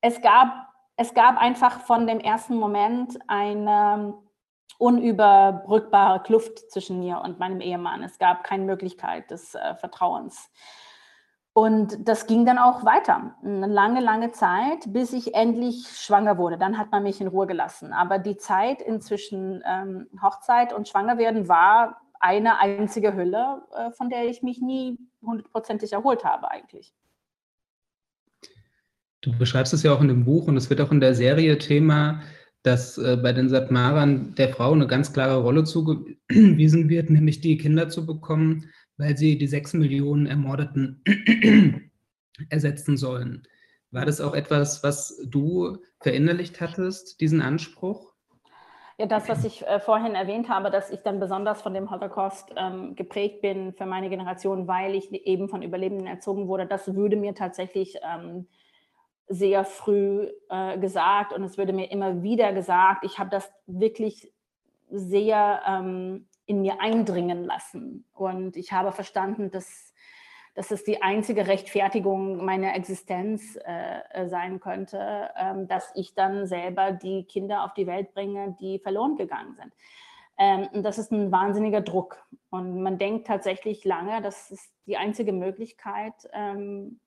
[0.00, 4.14] es, gab, es gab einfach von dem ersten Moment eine
[4.78, 8.02] unüberbrückbare Kluft zwischen mir und meinem Ehemann.
[8.02, 10.50] Es gab keine Möglichkeit des äh, Vertrauens.
[11.54, 16.56] Und das ging dann auch weiter, eine lange, lange Zeit, bis ich endlich schwanger wurde.
[16.56, 17.92] Dann hat man mich in Ruhe gelassen.
[17.92, 24.24] Aber die Zeit inzwischen ähm, Hochzeit und Schwangerwerden war eine einzige Hülle, äh, von der
[24.26, 26.94] ich mich nie hundertprozentig erholt habe eigentlich.
[29.22, 31.58] Du beschreibst es ja auch in dem Buch und es wird auch in der Serie
[31.58, 32.20] Thema,
[32.62, 37.56] dass äh, bei den Satmarern der Frau eine ganz klare Rolle zugewiesen wird, nämlich die
[37.56, 38.68] Kinder zu bekommen
[39.02, 41.02] weil sie die sechs Millionen Ermordeten
[42.50, 43.46] ersetzen sollen.
[43.90, 48.12] War das auch etwas, was du verinnerlicht hattest, diesen Anspruch?
[48.98, 52.50] Ja, das, was ich äh, vorhin erwähnt habe, dass ich dann besonders von dem Holocaust
[52.56, 57.16] ähm, geprägt bin für meine Generation, weil ich eben von Überlebenden erzogen wurde, das würde
[57.16, 58.46] mir tatsächlich ähm,
[59.28, 63.04] sehr früh äh, gesagt und es würde mir immer wieder gesagt.
[63.04, 64.32] Ich habe das wirklich
[64.90, 68.04] sehr ähm, in mir eindringen lassen.
[68.12, 69.94] Und ich habe verstanden, dass,
[70.54, 76.46] dass es die einzige Rechtfertigung meiner Existenz äh, äh, sein könnte, ähm, dass ich dann
[76.46, 79.72] selber die Kinder auf die Welt bringe, die verloren gegangen sind.
[80.38, 82.22] Ähm, und das ist ein wahnsinniger Druck.
[82.50, 87.00] Und man denkt tatsächlich lange, das ist die einzige Möglichkeit, ähm,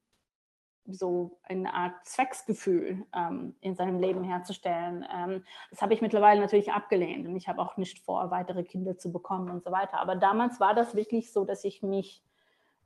[0.88, 5.06] so eine Art Zwecksgefühl ähm, in seinem Leben herzustellen.
[5.14, 8.98] Ähm, das habe ich mittlerweile natürlich abgelehnt und ich habe auch nicht vor, weitere Kinder
[8.98, 10.00] zu bekommen und so weiter.
[10.00, 12.24] Aber damals war das wirklich so, dass ich mich,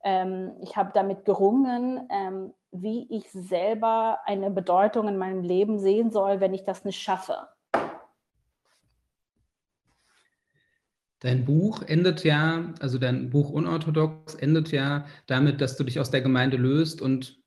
[0.04, 6.12] ähm, ich habe damit gerungen, ähm, wie ich selber eine Bedeutung in meinem Leben sehen
[6.12, 7.48] soll, wenn ich das nicht schaffe.
[11.22, 16.12] Dein Buch endet ja, also dein Buch Unorthodox endet ja damit, dass du dich aus
[16.12, 17.40] der Gemeinde löst und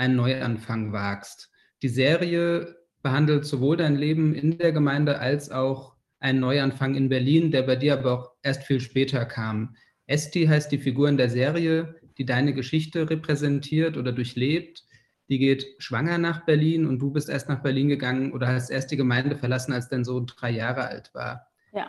[0.00, 1.50] einen Neuanfang wagst.
[1.82, 7.50] Die Serie behandelt sowohl dein Leben in der Gemeinde als auch einen Neuanfang in Berlin,
[7.50, 9.76] der bei dir aber auch erst viel später kam.
[10.06, 14.84] Esti heißt die Figur in der Serie, die deine Geschichte repräsentiert oder durchlebt.
[15.28, 18.90] die geht schwanger nach Berlin und du bist erst nach Berlin gegangen oder hast erst
[18.90, 21.46] die Gemeinde verlassen, als dein Sohn drei Jahre alt war.
[21.72, 21.88] Ja.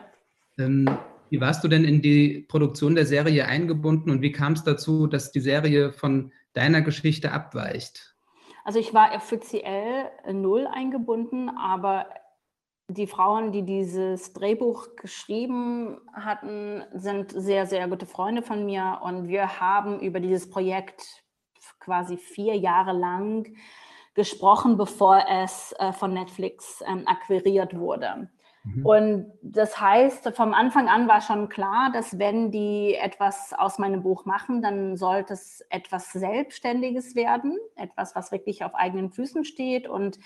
[0.59, 0.87] Ähm,
[1.31, 5.07] wie warst du denn in die Produktion der Serie eingebunden und wie kam es dazu,
[5.07, 8.15] dass die Serie von deiner Geschichte abweicht?
[8.63, 12.07] Also ich war offiziell null eingebunden, aber
[12.87, 19.27] die Frauen, die dieses Drehbuch geschrieben hatten, sind sehr, sehr gute Freunde von mir und
[19.27, 21.23] wir haben über dieses Projekt
[21.79, 23.55] quasi vier Jahre lang
[24.13, 28.29] gesprochen, bevor es äh, von Netflix ähm, akquiriert wurde.
[28.63, 28.85] Mhm.
[28.85, 34.03] Und das heißt, vom Anfang an war schon klar, dass wenn die etwas aus meinem
[34.03, 39.87] Buch machen, dann sollte es etwas Selbstständiges werden, etwas, was wirklich auf eigenen Füßen steht
[39.87, 40.19] und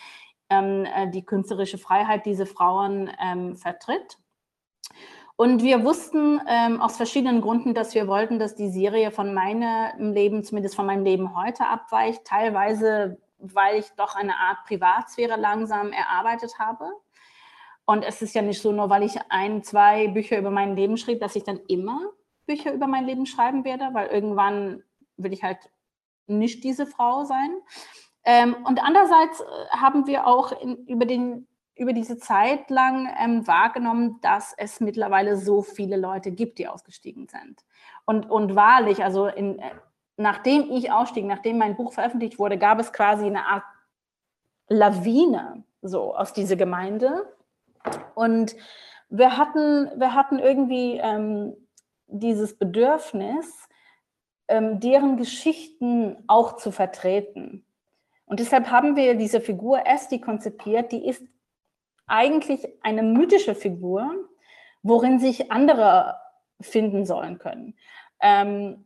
[0.50, 4.18] ähm, äh, die künstlerische Freiheit diese Frauen ähm, vertritt.
[5.38, 10.14] Und wir wussten ähm, aus verschiedenen Gründen, dass wir wollten, dass die Serie von meinem
[10.14, 12.24] Leben, zumindest von meinem Leben heute abweicht.
[12.24, 16.90] Teilweise, weil ich doch eine Art Privatsphäre langsam erarbeitet habe.
[17.86, 20.98] Und es ist ja nicht so, nur weil ich ein, zwei Bücher über mein Leben
[20.98, 22.00] schrieb, dass ich dann immer
[22.46, 24.84] Bücher über mein Leben schreiben werde, weil irgendwann
[25.18, 25.60] will ich halt
[26.28, 27.52] nicht diese Frau sein.
[28.24, 33.46] Ähm, und andererseits äh, haben wir auch in, über, den, über diese Zeit lang ähm,
[33.48, 37.64] wahrgenommen, dass es mittlerweile so viele Leute gibt, die ausgestiegen sind.
[38.06, 39.72] Und, und wahrlich, also in, äh,
[40.18, 43.64] nachdem ich ausstieg, nachdem mein Buch veröffentlicht wurde, gab es quasi eine Art
[44.68, 47.32] Lawine so aus dieser Gemeinde.
[48.16, 48.56] Und
[49.10, 51.56] wir hatten, wir hatten irgendwie ähm,
[52.08, 53.68] dieses Bedürfnis,
[54.48, 57.66] ähm, deren Geschichten auch zu vertreten.
[58.26, 61.24] Und deshalb haben wir diese Figur Esti konzipiert, die ist
[62.08, 64.12] eigentlich eine mythische Figur,
[64.84, 66.16] worin sich andere
[66.62, 67.76] finden sollen können.
[68.22, 68.86] Ähm,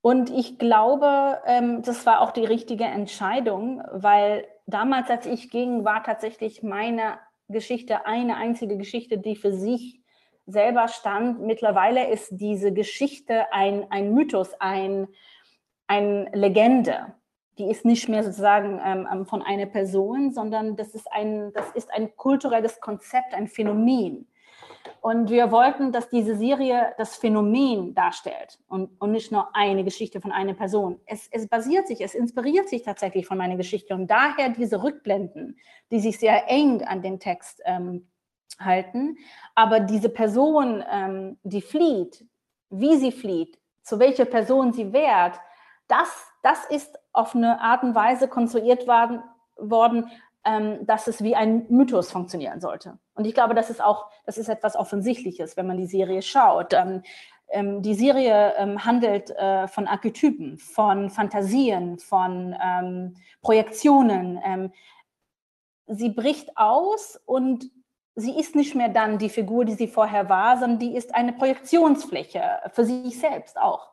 [0.00, 5.84] und ich glaube, ähm, das war auch die richtige Entscheidung, weil damals, als ich ging,
[5.84, 7.18] war tatsächlich meine
[7.48, 10.00] Geschichte eine einzige Geschichte, die für sich
[10.46, 11.40] selber stand.
[11.40, 15.08] Mittlerweile ist diese Geschichte ein, ein Mythos, ein,
[15.86, 17.14] eine Legende
[17.58, 21.70] die ist nicht mehr sozusagen ähm, ähm, von einer Person, sondern das ist, ein, das
[21.72, 24.28] ist ein kulturelles Konzept, ein Phänomen.
[25.00, 30.20] Und wir wollten, dass diese Serie das Phänomen darstellt und, und nicht nur eine Geschichte
[30.20, 31.00] von einer Person.
[31.06, 35.58] Es, es basiert sich, es inspiriert sich tatsächlich von meiner Geschichte und daher diese Rückblenden,
[35.90, 38.08] die sich sehr eng an den Text ähm,
[38.58, 39.16] halten.
[39.54, 42.24] Aber diese Person, ähm, die flieht,
[42.70, 45.40] wie sie flieht, zu welcher Person sie wehrt,
[45.88, 49.22] das, das ist auf eine Art und Weise konstruiert worden,
[49.56, 50.10] worden
[50.44, 52.98] ähm, dass es wie ein Mythos funktionieren sollte.
[53.18, 56.72] Und ich glaube, das ist auch, das ist etwas Offensichtliches, wenn man die Serie schaut.
[56.72, 57.02] Ähm,
[57.48, 64.38] ähm, die Serie ähm, handelt äh, von Archetypen, von Fantasien, von ähm, Projektionen.
[64.44, 64.72] Ähm,
[65.88, 67.68] sie bricht aus und
[68.14, 71.32] sie ist nicht mehr dann die Figur, die sie vorher war, sondern die ist eine
[71.32, 73.90] Projektionsfläche für sich selbst auch.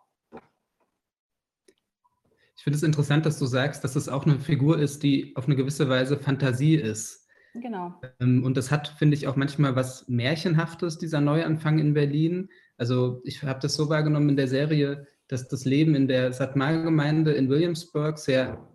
[2.58, 5.46] Ich finde es interessant, dass du sagst, dass es auch eine Figur ist, die auf
[5.46, 7.25] eine gewisse Weise Fantasie ist.
[7.62, 8.02] Genau.
[8.20, 12.50] Ähm, und das hat, finde ich, auch manchmal was Märchenhaftes, dieser Neuanfang in Berlin.
[12.78, 17.32] Also ich habe das so wahrgenommen in der Serie, dass das Leben in der Satmar-Gemeinde
[17.32, 18.68] in Williamsburg sehr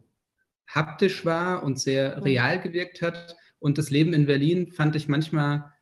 [0.66, 2.22] haptisch war und sehr mhm.
[2.22, 3.36] real gewirkt hat.
[3.58, 5.72] Und das Leben in Berlin fand ich manchmal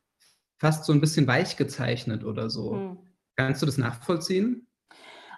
[0.59, 2.73] fast so ein bisschen weich gezeichnet oder so.
[2.73, 2.99] Mhm.
[3.37, 4.68] Kannst du das nachvollziehen?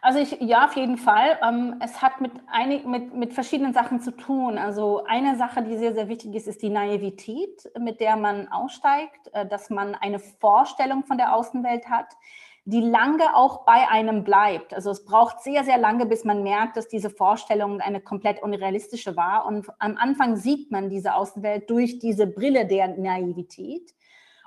[0.02, 1.38] Also ich, ja, auf jeden Fall.
[1.46, 4.56] Ähm, es hat mit, einig, mit, mit verschiedenen Sachen zu tun.
[4.56, 9.28] Also eine Sache, die sehr, sehr wichtig ist, ist die Naivität, mit der man aussteigt,
[9.32, 12.06] äh, dass man eine Vorstellung von der Außenwelt hat,
[12.64, 14.72] die lange auch bei einem bleibt.
[14.72, 19.16] Also es braucht sehr, sehr lange, bis man merkt, dass diese Vorstellung eine komplett unrealistische
[19.16, 19.44] war.
[19.46, 23.94] Und am Anfang sieht man diese Außenwelt durch diese Brille der Naivität.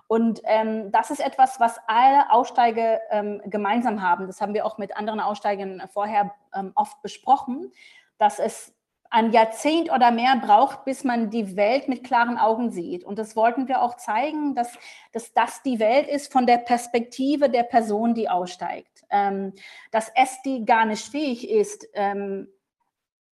[0.07, 4.27] Und ähm, das ist etwas, was alle Aussteiger ähm, gemeinsam haben.
[4.27, 7.71] Das haben wir auch mit anderen Aussteigern vorher ähm, oft besprochen,
[8.17, 8.73] dass es
[9.13, 13.03] ein Jahrzehnt oder mehr braucht, bis man die Welt mit klaren Augen sieht.
[13.03, 14.73] Und das wollten wir auch zeigen, dass,
[15.11, 19.03] dass das die Welt ist von der Perspektive der Person, die aussteigt.
[19.11, 19.53] Ähm,
[19.91, 22.47] dass Esti gar nicht fähig ist, ähm,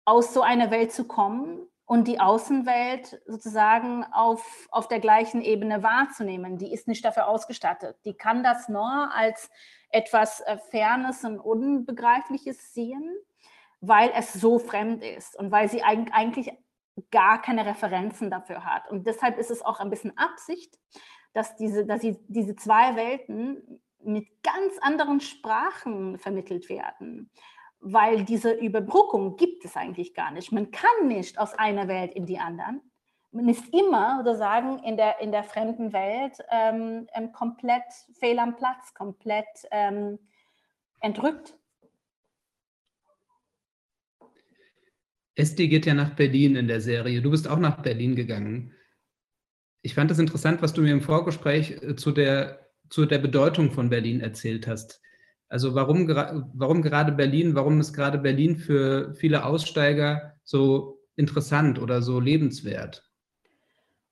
[0.03, 5.81] aus so einer Welt zu kommen, und die Außenwelt sozusagen auf, auf der gleichen Ebene
[5.81, 6.59] wahrzunehmen.
[6.59, 7.97] Die ist nicht dafür ausgestattet.
[8.05, 9.49] Die kann das nur als
[9.89, 13.11] etwas äh, Fernes und Unbegreifliches sehen,
[13.81, 16.51] weil es so fremd ist und weil sie eigentlich
[17.09, 18.87] gar keine Referenzen dafür hat.
[18.91, 20.77] Und deshalb ist es auch ein bisschen Absicht,
[21.33, 27.31] dass diese, dass sie, diese zwei Welten mit ganz anderen Sprachen vermittelt werden
[27.79, 30.51] weil diese Überbrückung gibt es eigentlich gar nicht.
[30.51, 32.81] Man kann nicht aus einer Welt in die anderen.
[33.31, 37.83] Man ist immer sozusagen in der, in der fremden Welt ähm, ähm komplett
[38.19, 40.17] fehl am Platz, komplett ähm,
[40.99, 41.55] entrückt.
[45.35, 47.21] Esti geht ja nach Berlin in der Serie.
[47.21, 48.73] Du bist auch nach Berlin gegangen.
[49.81, 53.71] Ich fand es interessant, was du mir im Vorgespräch äh, zu der, zu der Bedeutung
[53.71, 55.01] von Berlin erzählt hast.
[55.49, 56.07] Also warum,
[56.53, 63.03] warum gerade Berlin, warum ist gerade Berlin für viele Aussteiger so interessant oder so lebenswert?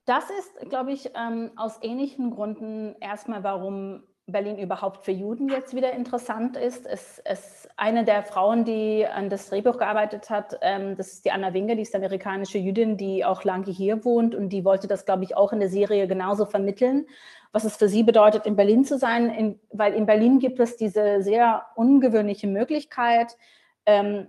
[0.05, 5.73] Das ist, glaube ich, ähm, aus ähnlichen Gründen erstmal, warum Berlin überhaupt für Juden jetzt
[5.73, 6.85] wieder interessant ist.
[6.85, 10.57] Es ist eine der Frauen, die an das Drehbuch gearbeitet hat.
[10.61, 14.35] Ähm, das ist die Anna Winger, die ist amerikanische Jüdin, die auch lange hier wohnt
[14.35, 17.05] und die wollte das, glaube ich, auch in der Serie genauso vermitteln,
[17.51, 20.77] was es für sie bedeutet, in Berlin zu sein, in, weil in Berlin gibt es
[20.77, 23.37] diese sehr ungewöhnliche Möglichkeit,
[23.85, 24.27] ähm,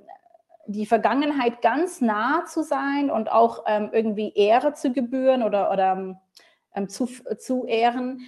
[0.66, 6.20] die Vergangenheit ganz nah zu sein und auch ähm, irgendwie Ehre zu gebühren oder, oder
[6.88, 7.06] zu,
[7.38, 8.20] zu ehren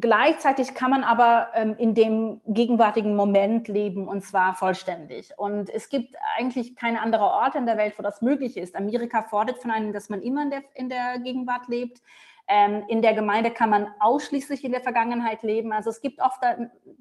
[0.00, 5.32] Gleichzeitig kann man aber ähm, in dem gegenwärtigen Moment leben und zwar vollständig.
[5.36, 8.76] Und es gibt eigentlich keine andere Ort in der Welt, wo das möglich ist.
[8.76, 12.00] Amerika fordert von einem, dass man immer in der, in der Gegenwart lebt.
[12.50, 15.72] Ähm, in der Gemeinde kann man ausschließlich in der Vergangenheit leben.
[15.72, 16.40] Also es gibt oft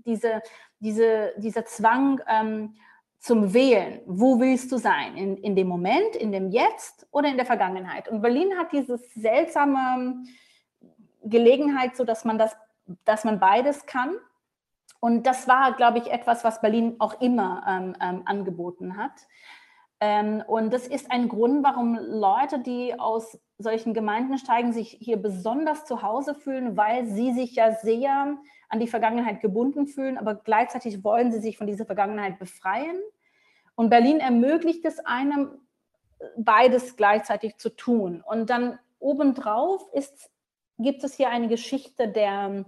[0.05, 0.41] diese,
[0.79, 2.75] diese, dieser Zwang ähm,
[3.17, 4.01] zum Wählen.
[4.05, 5.17] Wo willst du sein?
[5.17, 8.07] In, in dem Moment, in dem Jetzt oder in der Vergangenheit?
[8.07, 10.23] Und Berlin hat diese seltsame
[11.23, 12.55] Gelegenheit, so dass man das
[13.05, 14.15] dass man beides kann.
[14.99, 19.13] Und das war, glaube ich, etwas, was Berlin auch immer ähm, ähm, angeboten hat.
[20.01, 25.17] Ähm, und das ist ein Grund, warum Leute, die aus solchen Gemeinden steigen, sich hier
[25.17, 28.37] besonders zu Hause fühlen, weil sie sich ja sehr
[28.69, 32.99] an die Vergangenheit gebunden fühlen, aber gleichzeitig wollen sie sich von dieser Vergangenheit befreien.
[33.75, 35.49] Und Berlin ermöglicht es einem,
[36.37, 38.23] beides gleichzeitig zu tun.
[38.25, 40.29] Und dann obendrauf ist
[40.79, 42.65] gibt es hier eine Geschichte der,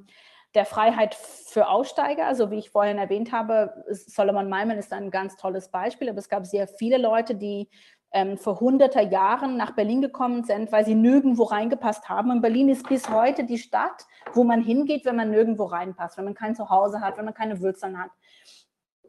[0.53, 2.25] der Freiheit für Aussteiger.
[2.25, 6.29] Also wie ich vorhin erwähnt habe, Solomon Malman ist ein ganz tolles Beispiel, aber es
[6.29, 7.69] gab sehr viele Leute, die
[8.13, 12.31] ähm, vor hunderter Jahren nach Berlin gekommen sind, weil sie nirgendwo reingepasst haben.
[12.31, 16.25] Und Berlin ist bis heute die Stadt, wo man hingeht, wenn man nirgendwo reinpasst, wenn
[16.25, 18.11] man kein Zuhause hat, wenn man keine Wurzeln hat.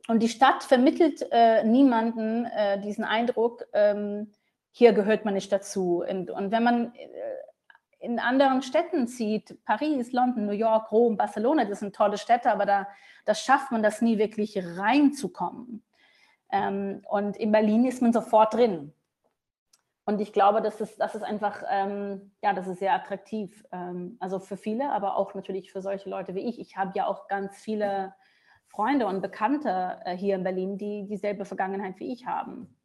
[0.08, 4.32] Und die Stadt vermittelt äh, niemanden äh, diesen Eindruck, ähm,
[4.70, 6.02] hier gehört man nicht dazu.
[6.08, 7.08] Und, und wenn man äh,
[8.02, 12.66] in anderen Städten zieht, Paris, London, New York, Rom, Barcelona, das sind tolle Städte, aber
[12.66, 12.86] da
[13.24, 15.84] das schafft man das nie wirklich reinzukommen.
[16.50, 18.92] Ähm, und in Berlin ist man sofort drin.
[20.04, 23.64] Und ich glaube, das ist, das ist einfach, ähm, ja, das ist sehr attraktiv.
[23.70, 26.58] Ähm, also für viele, aber auch natürlich für solche Leute wie ich.
[26.58, 28.14] Ich habe ja auch ganz viele
[28.66, 32.76] Freunde und Bekannte äh, hier in Berlin, die dieselbe Vergangenheit wie ich haben.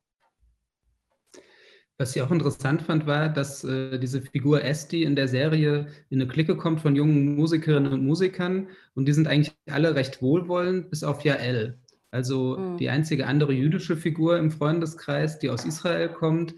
[1.99, 6.21] Was ich auch interessant fand, war, dass äh, diese Figur Esti in der Serie in
[6.21, 10.91] eine Clique kommt von jungen Musikerinnen und Musikern und die sind eigentlich alle recht wohlwollend,
[10.91, 11.79] bis auf Jael.
[12.11, 12.77] Also mhm.
[12.77, 16.53] die einzige andere jüdische Figur im Freundeskreis, die aus Israel kommt,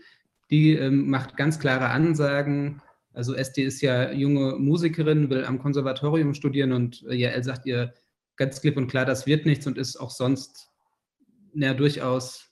[0.51, 2.81] die ähm, macht ganz klare Ansagen.
[3.13, 7.93] Also Esti ist ja junge Musikerin, will am Konservatorium studieren und äh, Jael sagt ihr
[8.35, 10.69] ganz klipp und klar, das wird nichts und ist auch sonst
[11.53, 12.48] na, durchaus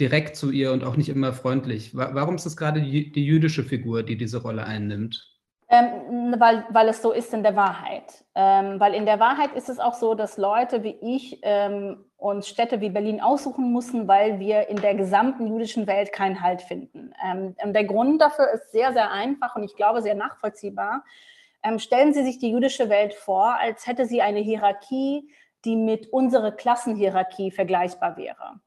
[0.00, 1.94] direkt zu ihr und auch nicht immer freundlich.
[1.94, 5.26] Warum ist es gerade die, jüdische Figur, die diese Rolle einnimmt?
[5.68, 8.24] Ähm, weil, weil es so ist in der Wahrheit.
[8.34, 12.48] Ähm, weil in der Wahrheit ist es auch so, dass Leute wie ich ähm, uns
[12.48, 17.12] Städte wie Berlin aussuchen müssen, weil wir in der gesamten jüdischen Welt keinen Halt finden.
[17.24, 21.04] Ähm, und der Grund dafür ist sehr, sehr einfach und ich glaube sehr nachvollziehbar.
[21.62, 25.30] Ähm, stellen Sie sich die jüdische Welt vor, als hätte sie eine Hierarchie,
[25.64, 28.60] die mit unserer Klassenhierarchie vergleichbar wäre.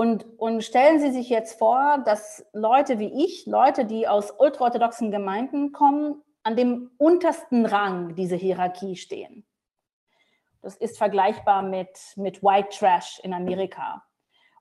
[0.00, 5.10] Und, und stellen Sie sich jetzt vor, dass Leute wie ich, Leute, die aus ultraorthodoxen
[5.10, 9.44] Gemeinden kommen, an dem untersten Rang dieser Hierarchie stehen.
[10.62, 14.04] Das ist vergleichbar mit, mit White Trash in Amerika.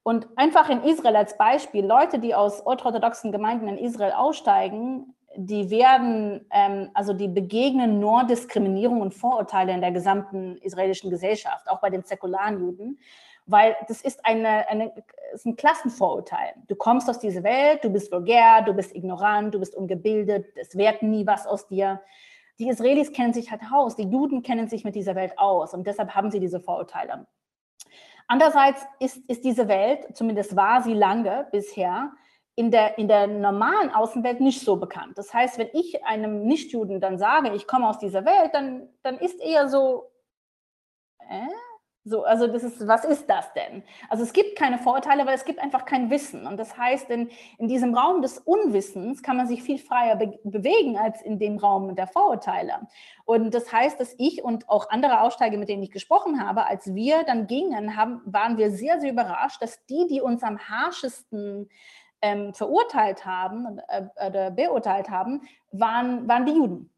[0.01, 5.69] Und einfach in Israel als Beispiel, Leute, die aus ultraorthodoxen Gemeinden in Israel aussteigen, die
[5.69, 11.79] werden, ähm, also die begegnen nur Diskriminierung und Vorurteile in der gesamten israelischen Gesellschaft, auch
[11.79, 12.97] bei den säkularen Juden
[13.47, 14.93] weil das ist, eine, eine,
[15.33, 16.53] ist ein Klassenvorurteil.
[16.67, 20.77] Du kommst aus dieser Welt, du bist vulgär, du bist ignorant, du bist ungebildet, es
[20.77, 22.01] wird nie was aus dir.
[22.59, 25.87] Die Israelis kennen sich halt aus, die Juden kennen sich mit dieser Welt aus und
[25.87, 27.25] deshalb haben sie diese Vorurteile.
[28.27, 32.11] Andererseits ist, ist diese Welt, zumindest war sie lange bisher,
[32.55, 35.17] in der, in der normalen Außenwelt nicht so bekannt.
[35.17, 39.19] Das heißt, wenn ich einem Nichtjuden dann sage, ich komme aus dieser Welt, dann, dann
[39.19, 40.11] ist eher so,
[41.19, 41.47] äh,
[42.07, 43.83] So, also das ist, was ist das denn?
[44.07, 46.47] Also es gibt keine Vorurteile, weil es gibt einfach kein Wissen.
[46.47, 50.39] Und das heißt, in, in diesem Raum des Unwissens kann man sich viel freier be
[50.45, 52.87] bewegen als in dem Raum der Vorurteile.
[53.25, 56.95] Und das heißt, dass ich und auch andere Aussteiger, mit denen ich gesprochen habe, als
[56.95, 61.69] wir dann gingen, haben, waren wir sehr, sehr überrascht, dass die, die uns am harschesten
[62.21, 65.41] ähm, verurteilt haben äh, oder beurteilt haben,
[65.73, 66.89] waren, waren die Juden.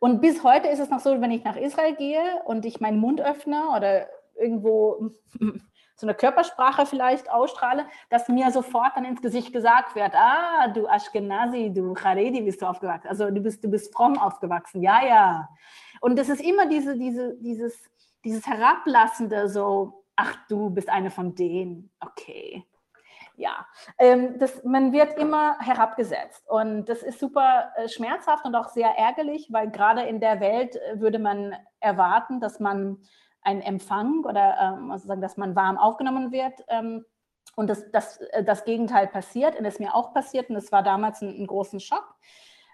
[0.00, 2.98] Und bis heute ist es noch so, wenn ich nach Israel gehe und ich meinen
[2.98, 4.06] Mund öffne oder
[4.36, 5.10] irgendwo
[5.96, 10.86] so eine Körpersprache vielleicht ausstrahle, dass mir sofort dann ins Gesicht gesagt wird, ah, du
[10.86, 15.48] Ashkenazi, du Haredi bist du aufgewachsen, also du bist, du bist fromm aufgewachsen, ja, ja.
[16.00, 17.78] Und das ist immer diese, diese, dieses,
[18.24, 22.64] dieses Herablassende, so, ach, du bist eine von denen, okay.
[23.36, 23.66] Ja,
[23.98, 26.44] ähm, das, man wird immer herabgesetzt.
[26.48, 30.76] Und das ist super äh, schmerzhaft und auch sehr ärgerlich, weil gerade in der Welt
[30.76, 32.98] äh, würde man erwarten, dass man
[33.44, 36.64] ein Empfang oder ähm, also sagen, dass man warm aufgenommen wird.
[36.68, 37.04] Ähm,
[37.56, 40.82] und das, das, äh, das Gegenteil passiert und ist mir auch passiert und es war
[40.82, 42.14] damals ein, ein großen Schock.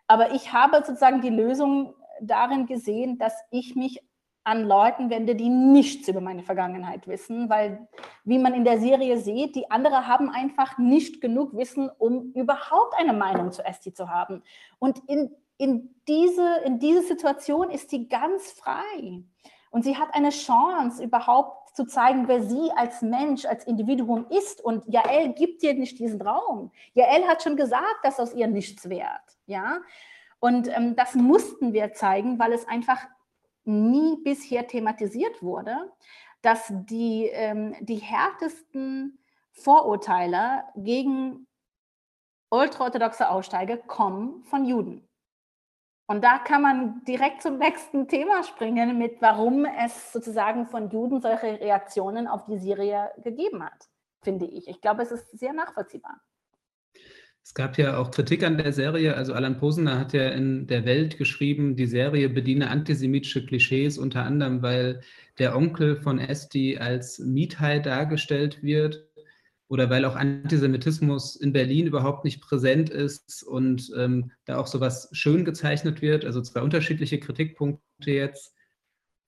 [0.06, 4.02] Aber ich habe sozusagen die Lösung darin gesehen, dass ich mich
[4.42, 7.86] an Leuten wende, die nichts über meine Vergangenheit wissen, weil,
[8.24, 12.94] wie man in der Serie sieht, die anderen haben einfach nicht genug Wissen, um überhaupt
[12.98, 14.42] eine Meinung zu Esti zu haben.
[14.78, 19.22] Und in, in, diese, in diese Situation ist die ganz frei.
[19.70, 24.60] Und sie hat eine Chance, überhaupt zu zeigen, wer sie als Mensch, als Individuum ist.
[24.60, 26.72] Und Jael gibt ihr nicht diesen Raum.
[26.92, 29.38] Jael hat schon gesagt, dass aus ihr nichts wert.
[29.46, 29.80] Ja?
[30.40, 33.06] Und ähm, das mussten wir zeigen, weil es einfach
[33.64, 35.92] nie bisher thematisiert wurde,
[36.42, 39.18] dass die, ähm, die härtesten
[39.52, 41.46] Vorurteile gegen
[42.50, 45.06] ultraorthodoxe Aussteiger kommen von Juden.
[46.10, 51.20] Und da kann man direkt zum nächsten Thema springen, mit warum es sozusagen von Juden
[51.20, 53.88] solche Reaktionen auf die Serie gegeben hat,
[54.20, 54.66] finde ich.
[54.66, 56.20] Ich glaube, es ist sehr nachvollziehbar.
[57.44, 59.16] Es gab ja auch Kritik an der Serie.
[59.16, 64.24] Also Alan Posener hat ja in der Welt geschrieben, die Serie bediene antisemitische Klischees, unter
[64.24, 65.02] anderem, weil
[65.38, 69.06] der Onkel von Esti als Mithai dargestellt wird
[69.70, 75.08] oder weil auch Antisemitismus in Berlin überhaupt nicht präsent ist und ähm, da auch sowas
[75.12, 78.52] schön gezeichnet wird, also zwei unterschiedliche Kritikpunkte jetzt.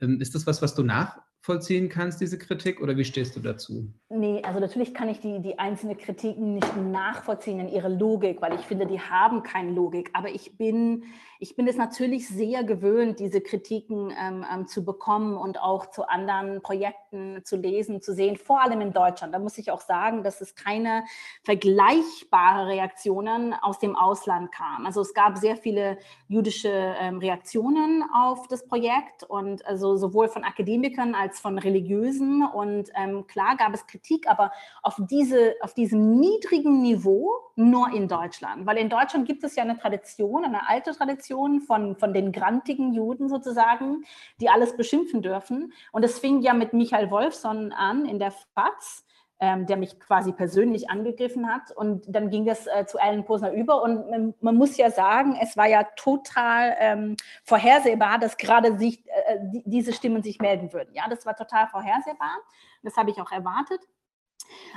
[0.01, 3.95] Ähm, ist das was, was du nachvollziehen kannst, diese Kritik, oder wie stehst du dazu?
[4.09, 8.57] Nee, also natürlich kann ich die, die einzelnen Kritiken nicht nachvollziehen in ihrer Logik, weil
[8.57, 10.11] ich finde, die haben keine Logik.
[10.12, 11.05] Aber ich bin,
[11.43, 16.09] ich bin es natürlich sehr gewöhnt, diese Kritiken ähm, ähm, zu bekommen und auch zu
[16.09, 19.34] anderen Projekten zu lesen, zu sehen, vor allem in Deutschland.
[19.34, 21.03] Da muss ich auch sagen, dass es keine
[21.43, 24.86] vergleichbare Reaktionen aus dem Ausland kam.
[24.86, 30.45] Also es gab sehr viele jüdische ähm, Reaktionen auf das Projekt und also sowohl von
[30.45, 32.47] Akademikern als von Religiösen.
[32.47, 34.53] Und ähm, klar gab es Kritik, aber
[34.84, 38.64] auf, diese, auf diesem niedrigen Niveau nur in Deutschland.
[38.64, 42.93] Weil in Deutschland gibt es ja eine Tradition, eine alte Tradition von, von den grantigen
[42.93, 44.05] Juden sozusagen,
[44.41, 45.72] die alles beschimpfen dürfen.
[45.93, 49.05] Und es fing ja mit Michael Wolfson an in der FAZ
[49.43, 51.72] ähm, der mich quasi persönlich angegriffen hat.
[51.74, 53.83] Und dann ging das äh, zu Alan Posner über.
[53.83, 59.05] Und man, man, muss ja sagen, es war ja total ähm, vorhersehbar, dass gerade sich,
[59.09, 60.95] äh, die, diese Stimmen sich melden würden.
[60.95, 62.39] Ja, das war total vorhersehbar.
[62.85, 63.80] Das habe ich auch erwartet.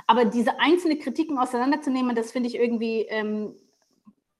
[0.08, 3.54] Aber diese einzelnen Kritiken auseinanderzunehmen, das finde ich irgendwie, ähm,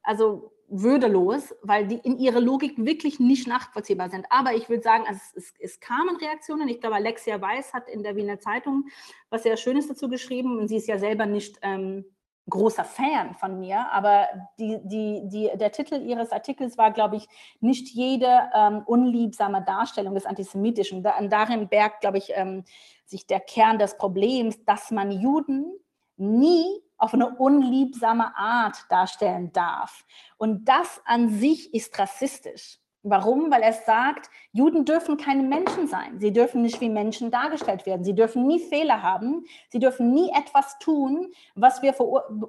[0.03, 4.27] also würdelos, weil die in ihrer Logik wirklich nicht nachvollziehbar sind.
[4.31, 6.69] Aber ich würde sagen, also es, es, es, kamen Reaktionen.
[6.69, 8.85] Ich glaube, Alexia Weiß hat in der Wiener Zeitung
[9.31, 12.05] was sehr Schönes dazu geschrieben und sie ist ja selber nicht ähm,
[12.49, 17.27] großer Fan von mir, aber die, die, die, der Titel ihres Artikels war, glaube ich,
[17.61, 21.03] nicht jede ähm, unliebsame Darstellung des Antisemitischen.
[21.03, 22.65] Da, darin bergt, glaube ich, ähm,
[23.05, 25.73] sich der Kern des Problems, dass man Juden
[26.17, 30.05] nie auf eine unliebsame Art darstellen darf.
[30.39, 32.79] Und das an sich ist rassistisch.
[33.09, 33.53] Warum?
[33.53, 36.19] Weil er sagt, Juden dürfen keine Menschen sein.
[36.19, 38.05] Sie dürfen nicht wie Menschen dargestellt werden.
[38.05, 39.45] Sie dürfen nie Fehler haben.
[39.71, 41.95] Sie dürfen nie etwas tun, was wir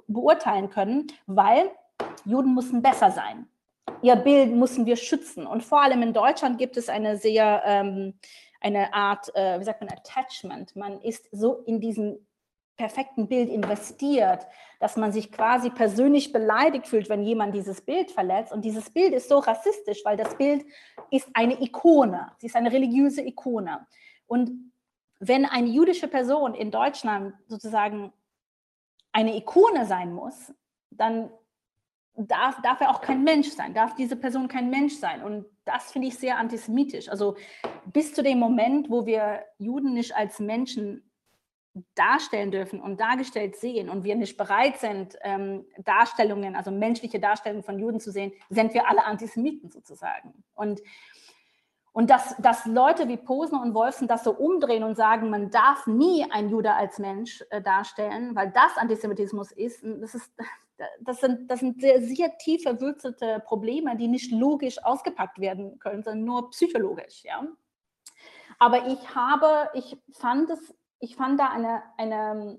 [0.08, 1.70] beurteilen können, weil
[2.24, 3.46] Juden müssen besser sein.
[4.02, 5.46] Ihr Bild müssen wir schützen.
[5.46, 8.14] Und vor allem in Deutschland gibt es eine sehr, ähm,
[8.60, 10.74] eine Art, äh, wie sagt man, Attachment.
[10.74, 12.26] Man ist so in diesen
[12.78, 14.46] perfekten Bild investiert,
[14.78, 18.52] dass man sich quasi persönlich beleidigt fühlt, wenn jemand dieses Bild verletzt.
[18.52, 20.64] Und dieses Bild ist so rassistisch, weil das Bild
[21.10, 22.32] ist eine Ikone.
[22.38, 23.86] Sie ist eine religiöse Ikone.
[24.26, 24.72] Und
[25.18, 28.12] wenn eine jüdische Person in Deutschland sozusagen
[29.10, 30.54] eine Ikone sein muss,
[30.90, 31.30] dann
[32.14, 35.24] darf, darf er auch kein Mensch sein, darf diese Person kein Mensch sein.
[35.24, 37.08] Und das finde ich sehr antisemitisch.
[37.08, 37.36] Also
[37.86, 41.07] bis zu dem Moment, wo wir Juden nicht als Menschen
[41.94, 47.62] darstellen dürfen und dargestellt sehen und wir nicht bereit sind, ähm, Darstellungen, also menschliche Darstellungen
[47.62, 50.44] von Juden zu sehen, sind wir alle Antisemiten sozusagen.
[50.54, 50.80] Und,
[51.92, 55.86] und dass, dass Leute wie Posner und Wolfsen das so umdrehen und sagen, man darf
[55.86, 60.32] nie ein Jude als Mensch äh, darstellen, weil das Antisemitismus ist, das ist,
[61.00, 66.02] das sind, das sind sehr, sehr tief verwurzelte Probleme, die nicht logisch ausgepackt werden können,
[66.02, 67.24] sondern nur psychologisch.
[67.24, 67.46] Ja?
[68.58, 72.58] Aber ich habe, ich fand es ich fand da eine, eine,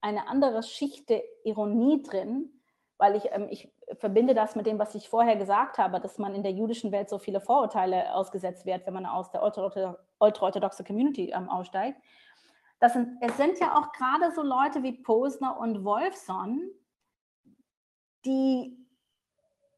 [0.00, 2.62] eine andere Schicht der Ironie drin,
[2.98, 6.34] weil ich, ähm, ich verbinde das mit dem, was ich vorher gesagt habe, dass man
[6.34, 11.30] in der jüdischen Welt so viele Vorurteile ausgesetzt wird, wenn man aus der ultraorthodoxen Community
[11.30, 12.00] ähm, aussteigt.
[12.78, 16.70] Das sind, es sind ja auch gerade so Leute wie Posner und Wolfson,
[18.24, 18.76] die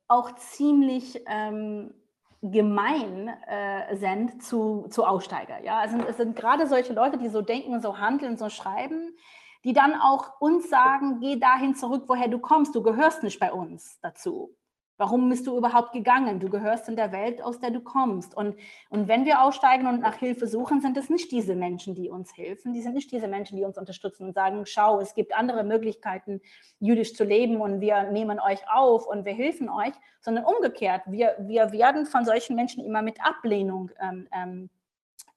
[0.09, 1.95] auch ziemlich ähm,
[2.43, 5.63] gemein äh, sind zu, zu Aussteiger.
[5.65, 5.79] Ja?
[5.79, 9.17] Also es sind gerade solche Leute, die so denken, so handeln, so schreiben,
[9.65, 13.53] die dann auch uns sagen, geh dahin zurück, woher du kommst, du gehörst nicht bei
[13.53, 14.55] uns dazu.
[14.99, 16.41] Warum bist du überhaupt gegangen?
[16.41, 18.37] Du gehörst in der Welt, aus der du kommst.
[18.37, 18.57] Und,
[18.91, 22.37] und wenn wir aussteigen und nach Hilfe suchen, sind es nicht diese Menschen, die uns
[22.37, 22.73] helfen.
[22.73, 26.41] Die sind nicht diese Menschen, die uns unterstützen und sagen, schau, es gibt andere Möglichkeiten,
[26.81, 31.03] jüdisch zu leben und wir nehmen euch auf und wir helfen euch, sondern umgekehrt.
[31.07, 34.69] Wir, wir werden von solchen Menschen immer mit Ablehnung ähm, ähm,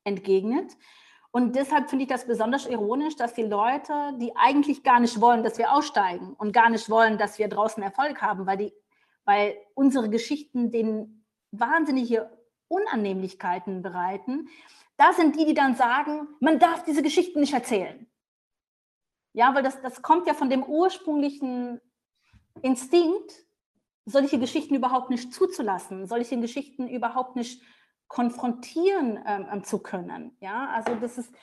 [0.03, 0.75] entgegnet.
[1.29, 5.43] Und deshalb finde ich das besonders ironisch, dass die Leute, die eigentlich gar nicht wollen,
[5.43, 8.73] dass wir aussteigen und gar nicht wollen, dass wir draußen Erfolg haben, weil die
[9.25, 12.29] weil unsere Geschichten den wahnsinnige
[12.67, 14.49] Unannehmlichkeiten bereiten.
[14.97, 18.07] Da sind die, die dann sagen, man darf diese Geschichten nicht erzählen.
[19.33, 21.79] Ja, weil das, das kommt ja von dem ursprünglichen
[22.61, 23.45] Instinkt,
[24.05, 27.61] solche Geschichten überhaupt nicht zuzulassen, solche Geschichten überhaupt nicht
[28.07, 30.35] konfrontieren ähm, zu können.
[30.41, 31.33] Ja, also das ist,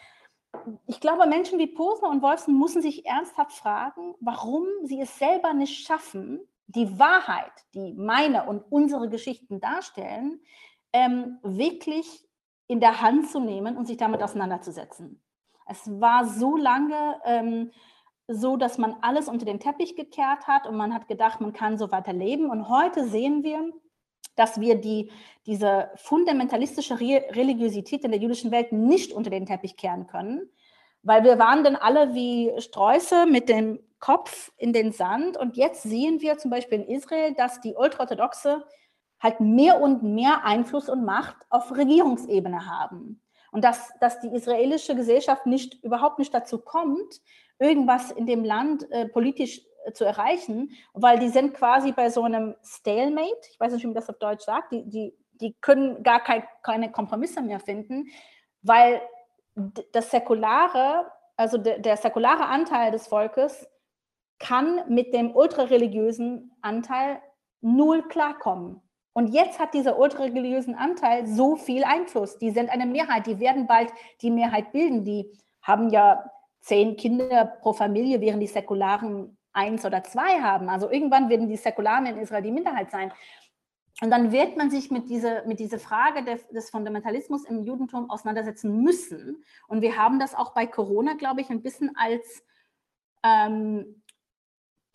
[0.87, 5.55] ich glaube, Menschen wie Posner und Wolfson müssen sich ernsthaft fragen, warum sie es selber
[5.55, 10.41] nicht schaffen, die Wahrheit, die meine und unsere Geschichten darstellen,
[10.93, 12.27] ähm, wirklich
[12.67, 15.21] in der Hand zu nehmen und sich damit auseinanderzusetzen.
[15.67, 17.71] Es war so lange ähm,
[18.29, 21.79] so, dass man alles unter den Teppich gekehrt hat und man hat gedacht, man kann
[21.79, 22.51] so weiter leben.
[22.51, 23.73] Und heute sehen wir,
[24.37, 25.11] dass wir die,
[25.47, 30.51] diese fundamentalistische Re Religiosität in der jüdischen Welt nicht unter den Teppich kehren können,
[31.03, 35.37] weil wir waren dann alle wie Sträuße mit dem Kopf in den Sand.
[35.37, 38.65] Und jetzt sehen wir zum Beispiel in Israel, dass die Ultraorthodoxe
[39.21, 43.21] halt mehr und mehr Einfluss und Macht auf Regierungsebene haben.
[43.51, 47.21] Und dass, dass die israelische Gesellschaft nicht, überhaupt nicht dazu kommt,
[47.59, 52.23] irgendwas in dem Land äh, politisch äh, zu erreichen, weil die sind quasi bei so
[52.23, 56.03] einem Stalemate, ich weiß nicht, wie man das auf Deutsch sagt, die, die, die können
[56.03, 58.07] gar kein, keine Kompromisse mehr finden,
[58.63, 59.01] weil
[59.93, 63.67] das säkulare, also der, der säkulare Anteil des Volkes
[64.39, 67.21] kann mit dem ultrareligiösen Anteil
[67.61, 68.81] null klarkommen.
[69.13, 72.39] Und jetzt hat dieser ultrareligiösen Anteil so viel Einfluss.
[72.39, 75.05] Die sind eine Mehrheit, die werden bald die Mehrheit bilden.
[75.05, 76.31] Die haben ja
[76.61, 80.69] zehn Kinder pro Familie, während die Säkularen eins oder zwei haben.
[80.69, 83.13] Also irgendwann werden die Säkularen in Israel die Minderheit sein.
[84.01, 88.09] Und dann wird man sich mit dieser, mit dieser Frage des, des, Fundamentalismus im Judentum
[88.11, 89.43] auseinandersetzen müssen.
[89.67, 92.45] Und wir haben das auch bei Corona, glaube ich, ein bisschen als
[93.25, 94.03] ähm,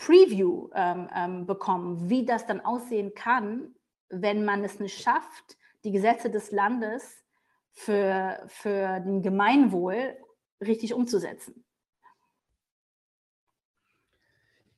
[0.06, 3.74] Preview ähm, ähm, bekommen, wie das dann aussehen kann,
[4.10, 7.24] wenn man es nicht schafft, die Gesetze des Landes
[7.72, 10.18] für, für den Gemeinwohl
[10.60, 11.64] richtig umzusetzen.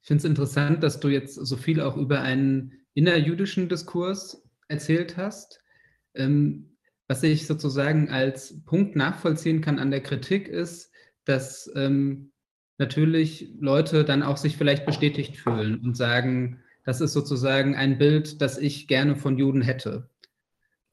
[0.02, 5.18] Ich finde es interessant, dass du jetzt so viel auch über einen innerjüdischen Diskurs erzählt
[5.18, 5.60] hast.
[6.14, 10.92] Ähm, was ich sozusagen als Punkt nachvollziehen kann an der Kritik ist,
[11.26, 12.32] dass ähm,
[12.78, 18.42] natürlich Leute dann auch sich vielleicht bestätigt fühlen und sagen, das ist sozusagen ein Bild,
[18.42, 20.10] das ich gerne von Juden hätte.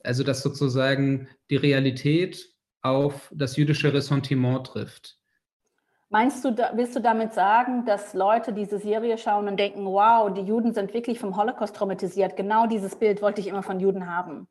[0.02, 2.48] Also dass sozusagen die Realität
[2.82, 5.18] auf das jüdische Ressentiment trifft.
[6.08, 10.42] Meinst du, willst du damit sagen, dass Leute diese Serie schauen und denken, wow, die
[10.42, 12.36] Juden sind wirklich vom Holocaust traumatisiert?
[12.36, 14.46] Genau dieses Bild wollte ich immer von Juden haben.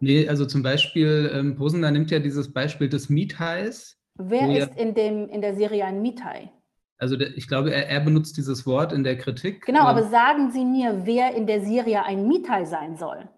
[0.00, 3.96] Nee, also zum Beispiel, ähm, Posender nimmt ja dieses Beispiel des Miethais.
[4.16, 6.52] Wer ist in, dem, in der Serie ein Miethai?
[6.98, 9.64] Also ich glaube, er, er, benutzt dieses Wort in der Kritik.
[9.64, 13.28] Genau, aber sagen Sie mir, wer in der Serie ein Mitai sein soll.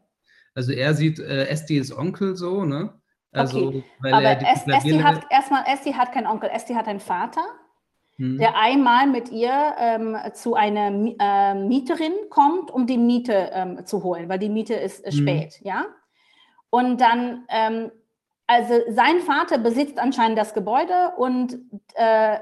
[0.54, 2.94] Also er sieht äh, Esti Onkel so, ne?
[3.32, 3.84] Also, okay.
[4.02, 7.42] aber Esti hat erstmal, Esti hat keinen Onkel, Esti hat einen Vater,
[8.16, 8.38] hm.
[8.38, 14.02] der einmal mit ihr ähm, zu einer äh, Mieterin kommt, um die Miete ähm, zu
[14.02, 15.66] holen, weil die Miete ist äh, spät, hm.
[15.66, 15.86] ja.
[16.70, 17.90] Und dann, ähm,
[18.50, 21.56] also sein Vater besitzt anscheinend das Gebäude und
[21.94, 22.38] äh,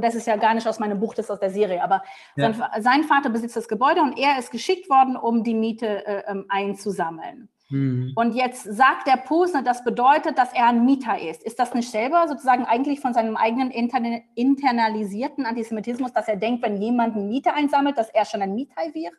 [0.00, 2.02] das ist ja gar nicht aus meinem Buch, das ist aus der Serie, aber
[2.34, 2.54] ja.
[2.54, 6.22] sein, sein, Vater besitzt das Gebäude und er ist geschickt worden, um die Miete äh,
[6.28, 7.50] ähm, einzusammeln.
[7.68, 8.12] Mhm.
[8.16, 11.42] Und jetzt sagt der Posner, das bedeutet, dass er ein Mieter ist.
[11.42, 16.62] Ist das nicht selber sozusagen eigentlich von seinem eigenen interne, internalisierten Antisemitismus, dass er denkt,
[16.62, 19.12] wenn jemand einen Mieter einsammelt, dass er schon ein Mieter wäre?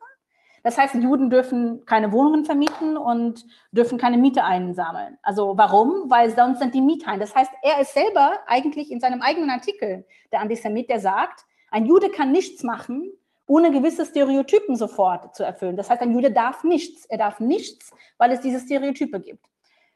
[0.64, 5.18] Das heißt, Juden dürfen keine Wohnungen vermieten und dürfen keine Miete einsammeln.
[5.24, 6.09] Also warum?
[6.09, 7.18] Weil sonst sind die Mieter.
[7.18, 11.86] Das heißt, er ist selber eigentlich in seinem eigenen Artikel der Antisemit, der sagt, ein
[11.86, 13.12] Jude kann nichts machen,
[13.47, 15.76] ohne gewisse Stereotypen sofort zu erfüllen.
[15.78, 17.05] Das heißt, ein Jude darf nichts.
[17.05, 19.45] Er darf nichts, weil es diese Stereotype gibt.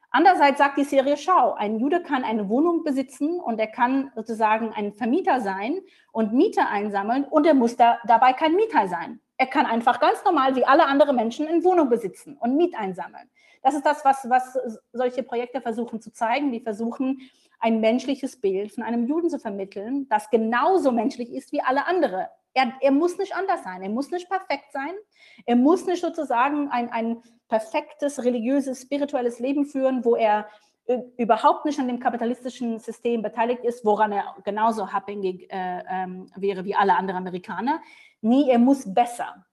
[0.09, 4.71] Andererseits sagt die Serie Schau, ein Jude kann eine Wohnung besitzen und er kann sozusagen
[4.73, 5.81] ein Vermieter sein
[6.13, 9.19] und Miete einsammeln und er muss da, dabei kein Mieter sein.
[9.37, 13.29] Er kann einfach ganz normal wie alle anderen Menschen eine Wohnung besitzen und Miet einsammeln.
[13.61, 14.57] Das ist das, was, was
[14.93, 16.51] solche Projekte versuchen zu zeigen.
[16.51, 17.19] Die versuchen,
[17.59, 22.27] ein menschliches Bild von einem Juden zu vermitteln, das genauso menschlich ist wie alle anderen.
[22.53, 24.93] Er, er muss nicht anders sein, er muss nicht perfekt sein,
[25.45, 27.17] er muss nicht sozusagen ein, ein
[27.49, 30.47] perfektes, religiöses, spirituelles Leben führen, wo er
[31.17, 36.63] überhaupt nicht an dem kapitalistischen System beteiligt ist, woran er genauso abhängig äh, ähm, wäre
[36.63, 37.81] wie alle anderen Amerikaner.
[38.25, 39.45] Nie, er muss besser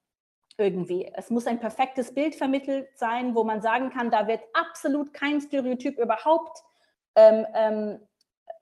[0.56, 1.06] irgendwie.
[1.14, 5.42] Es muss ein perfektes Bild vermittelt sein, wo man sagen kann, da wird absolut kein
[5.42, 6.62] Stereotyp überhaupt,
[7.14, 8.00] ähm, ähm,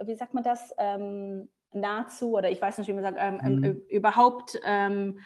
[0.03, 3.55] wie sagt man das, ähm, nahezu oder ich weiß nicht, wie man sagt, ähm, ähm,
[3.61, 3.83] mhm.
[3.89, 5.21] überhaupt ähm,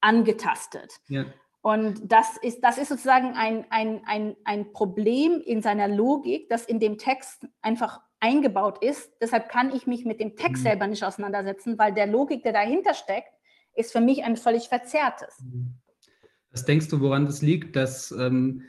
[0.00, 1.00] angetastet.
[1.08, 1.26] Ja.
[1.60, 6.64] Und das ist, das ist sozusagen ein, ein, ein, ein Problem in seiner Logik, das
[6.64, 9.12] in dem Text einfach eingebaut ist.
[9.20, 10.68] Deshalb kann ich mich mit dem Text mhm.
[10.68, 13.34] selber nicht auseinandersetzen, weil der Logik, der dahinter steckt,
[13.74, 15.42] ist für mich ein völlig verzerrtes.
[16.50, 18.62] Was denkst du, woran das liegt, dass ähm,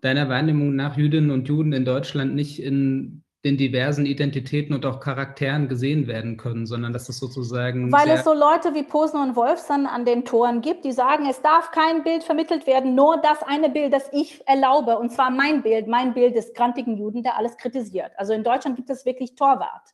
[0.00, 5.00] deiner Wahrnehmung nach Jüdinnen und Juden in Deutschland nicht in den diversen Identitäten und auch
[5.00, 7.90] Charakteren gesehen werden können, sondern dass es sozusagen.
[7.90, 11.40] Weil es so Leute wie Posner und Wolfson an den Toren gibt, die sagen, es
[11.40, 15.62] darf kein Bild vermittelt werden, nur das eine Bild, das ich erlaube, und zwar mein
[15.62, 18.12] Bild, mein Bild des grantigen Juden, der alles kritisiert.
[18.16, 19.88] Also in Deutschland gibt es wirklich Torwart,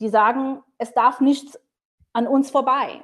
[0.00, 1.58] die sagen, es darf nichts
[2.12, 3.02] an uns vorbei.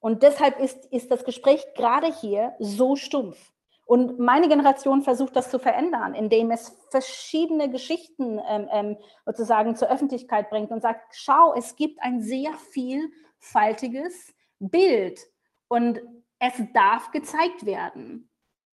[0.00, 3.52] Und deshalb ist, ist das Gespräch gerade hier so stumpf.
[3.84, 8.96] Und meine Generation versucht das zu verändern, indem es verschiedene Geschichten ähm, ähm,
[9.26, 15.20] sozusagen zur Öffentlichkeit bringt und sagt, schau, es gibt ein sehr vielfältiges Bild
[15.68, 16.00] und
[16.38, 18.30] es darf gezeigt werden.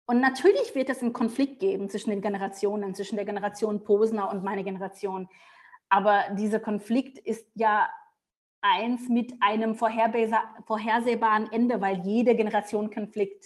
[0.06, 4.44] Und natürlich wird es einen Konflikt geben zwischen den Generationen, zwischen der Generation Posner und
[4.44, 5.28] meiner Generation.
[5.88, 7.88] Aber dieser Konflikt ist ja
[8.74, 13.44] eins mit einem vorhersehbaren Ende, weil jede Generation Konflikt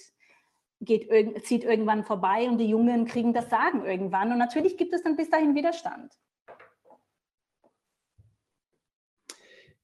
[0.80, 1.08] geht,
[1.44, 4.32] zieht irgendwann vorbei und die Jungen kriegen das Sagen irgendwann.
[4.32, 6.12] Und natürlich gibt es dann bis dahin Widerstand.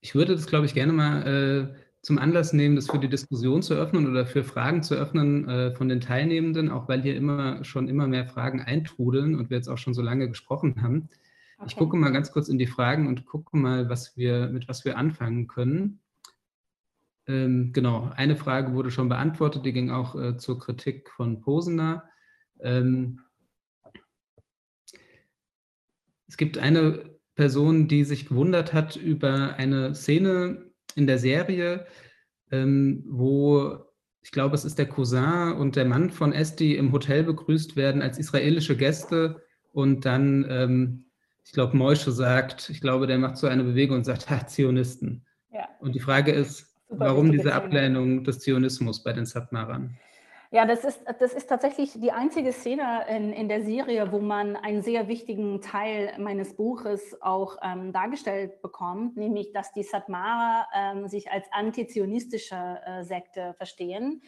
[0.00, 3.62] Ich würde das, glaube ich, gerne mal äh, zum Anlass nehmen, das für die Diskussion
[3.62, 7.64] zu öffnen oder für Fragen zu öffnen äh, von den Teilnehmenden, auch weil hier immer
[7.64, 11.08] schon immer mehr Fragen eintrudeln und wir jetzt auch schon so lange gesprochen haben.
[11.58, 11.68] Okay.
[11.68, 14.84] Ich gucke mal ganz kurz in die Fragen und gucke mal, was wir, mit was
[14.84, 16.00] wir anfangen können.
[17.26, 22.04] Ähm, genau, eine Frage wurde schon beantwortet, die ging auch äh, zur Kritik von Posener.
[22.60, 23.20] Ähm,
[26.28, 31.86] es gibt eine Person, die sich gewundert hat über eine Szene in der Serie,
[32.50, 33.86] ähm, wo
[34.22, 38.02] ich glaube, es ist der Cousin und der Mann von Esti im Hotel begrüßt werden
[38.02, 39.40] als israelische Gäste
[39.72, 41.05] und dann ähm,
[41.46, 45.24] ich glaube, Moische sagt, ich glaube, der macht so eine Bewegung und sagt, ha, Zionisten.
[45.52, 45.68] Ja.
[45.80, 49.96] Und die Frage ist, Super warum diese Ablehnung des Zionismus bei den Satmarern?
[50.50, 54.56] Ja, das ist, das ist tatsächlich die einzige Szene in, in der Serie, wo man
[54.56, 61.08] einen sehr wichtigen Teil meines Buches auch ähm, dargestellt bekommt, nämlich, dass die Satmarer ähm,
[61.08, 64.22] sich als antizionistische äh, Sekte verstehen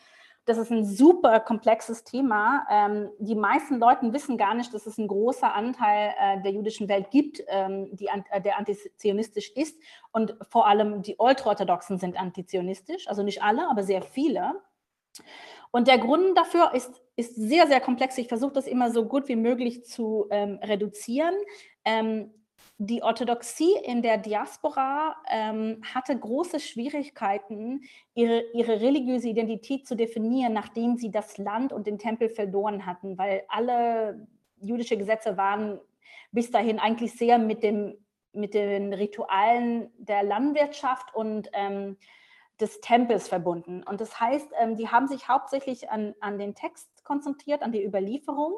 [0.49, 2.67] das ist ein super komplexes Thema.
[2.71, 6.89] Ähm, die meisten Leute wissen gar nicht, dass es ein großer Anteil äh, der jüdischen
[6.89, 9.79] Welt gibt, ähm, die, äh, der antizionistisch ist.
[10.11, 14.55] Und vor allem die Ultraorthodoxen sind antizionistisch, also nicht alle, aber sehr viele.
[15.71, 18.17] Und der Grund dafür ist, ist sehr, sehr komplex.
[18.17, 21.35] Ich versuche das immer so gut wie möglich zu ähm, reduzieren.
[21.85, 22.33] Ähm,
[22.81, 27.83] die Orthodoxie in der Diaspora ähm, hatte große Schwierigkeiten,
[28.14, 33.18] ihre, ihre religiöse Identität zu definieren, nachdem sie das Land und den Tempel verloren hatten,
[33.18, 34.29] weil alle
[34.61, 35.81] jüdische Gesetze waren
[36.31, 37.97] bis dahin eigentlich sehr mit, dem,
[38.33, 41.97] mit den Ritualen der Landwirtschaft und ähm,
[42.61, 43.83] des Tempels verbunden.
[43.83, 47.85] Und das heißt, ähm, die haben sich hauptsächlich an, an den Text konzentriert, an die
[47.85, 48.55] Überlieferung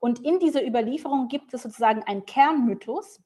[0.00, 3.20] Und in dieser Überlieferung gibt es sozusagen einen Kernmythos,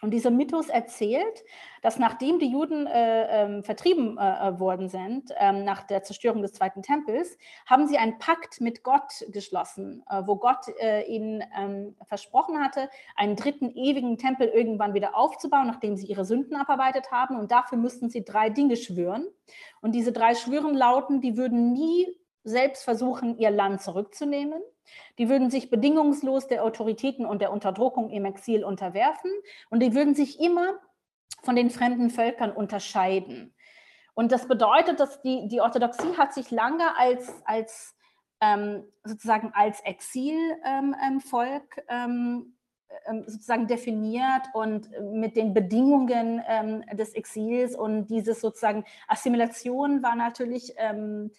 [0.00, 1.44] und dieser Mythos erzählt,
[1.82, 6.42] dass nachdem die Juden äh, äh, vertrieben äh, äh worden sind, ähm, nach der Zerstörung
[6.42, 7.36] des Zweiten Tempels,
[7.66, 12.88] haben sie einen Pakt mit Gott geschlossen, äh, wo Gott äh, ihnen ähm, versprochen hatte,
[13.16, 17.36] einen dritten ewigen Tempel irgendwann wieder aufzubauen, nachdem sie ihre Sünden abarbeitet haben.
[17.36, 19.26] Und dafür müssten sie drei Dinge schwören.
[19.80, 22.06] Und diese drei Schwüren lauten, die würden nie
[22.44, 24.62] selbst versuchen, ihr Land zurückzunehmen
[25.18, 29.30] die würden sich bedingungslos der Autoritäten und der Unterdrückung im Exil unterwerfen
[29.70, 30.78] und die würden sich immer
[31.42, 33.54] von den fremden Völkern unterscheiden.
[34.14, 37.94] Und das bedeutet, dass die, die Orthodoxie hat sich lange als, als
[38.40, 42.58] ähm, sozusagen als Exilvolk ähm, ähm,
[43.06, 50.16] ähm, sozusagen definiert und mit den Bedingungen ähm, des Exils und dieses sozusagen Assimilation war
[50.16, 51.30] natürlich ähm,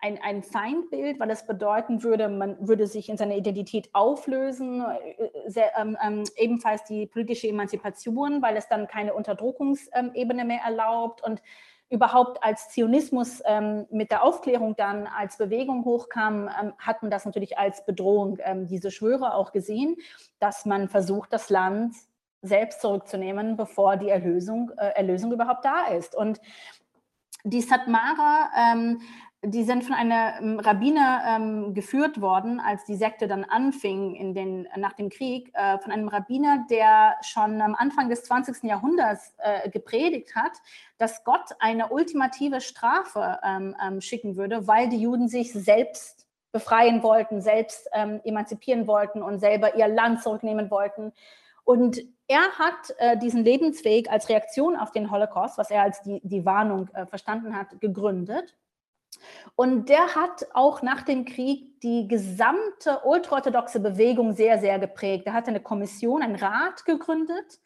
[0.00, 5.28] ein, ein Feindbild, weil das bedeuten würde, man würde sich in seiner Identität auflösen, äh,
[5.46, 11.42] sehr, ähm, ähm, ebenfalls die politische Emanzipation, weil es dann keine Unterdrückungsebene mehr erlaubt und
[11.90, 17.26] überhaupt als Zionismus ähm, mit der Aufklärung dann als Bewegung hochkam, ähm, hat man das
[17.26, 19.96] natürlich als Bedrohung, ähm, diese Schwöre auch gesehen,
[20.38, 21.94] dass man versucht, das Land
[22.42, 26.14] selbst zurückzunehmen, bevor die Erlösung, äh, Erlösung überhaupt da ist.
[26.14, 26.40] Und
[27.44, 29.00] die Satmara ähm,
[29.42, 34.68] die sind von einem Rabbiner ähm, geführt worden, als die Sekte dann anfing in den,
[34.76, 38.64] nach dem Krieg, äh, von einem Rabbiner, der schon am Anfang des 20.
[38.64, 40.52] Jahrhunderts äh, gepredigt hat,
[40.98, 47.02] dass Gott eine ultimative Strafe ähm, ähm, schicken würde, weil die Juden sich selbst befreien
[47.02, 51.12] wollten, selbst ähm, emanzipieren wollten und selber ihr Land zurücknehmen wollten.
[51.64, 56.20] Und er hat äh, diesen Lebensweg als Reaktion auf den Holocaust, was er als die,
[56.24, 58.54] die Warnung äh, verstanden hat, gegründet.
[59.56, 65.26] Und der hat auch nach dem Krieg die gesamte ultraorthodoxe Bewegung sehr, sehr geprägt.
[65.26, 67.60] Er hatte eine Kommission, einen Rat gegründet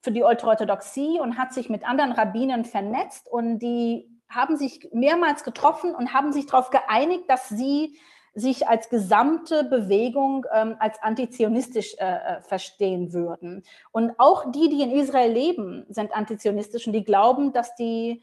[0.00, 5.44] für die Ultraorthodoxie und hat sich mit anderen Rabbinern vernetzt und die haben sich mehrmals
[5.44, 7.98] getroffen und haben sich darauf geeinigt, dass sie
[8.34, 13.62] sich als gesamte Bewegung ähm, als antizionistisch äh, äh verstehen würden.
[13.92, 18.22] Und auch die, die in Israel leben, sind antizionistisch und die glauben, dass die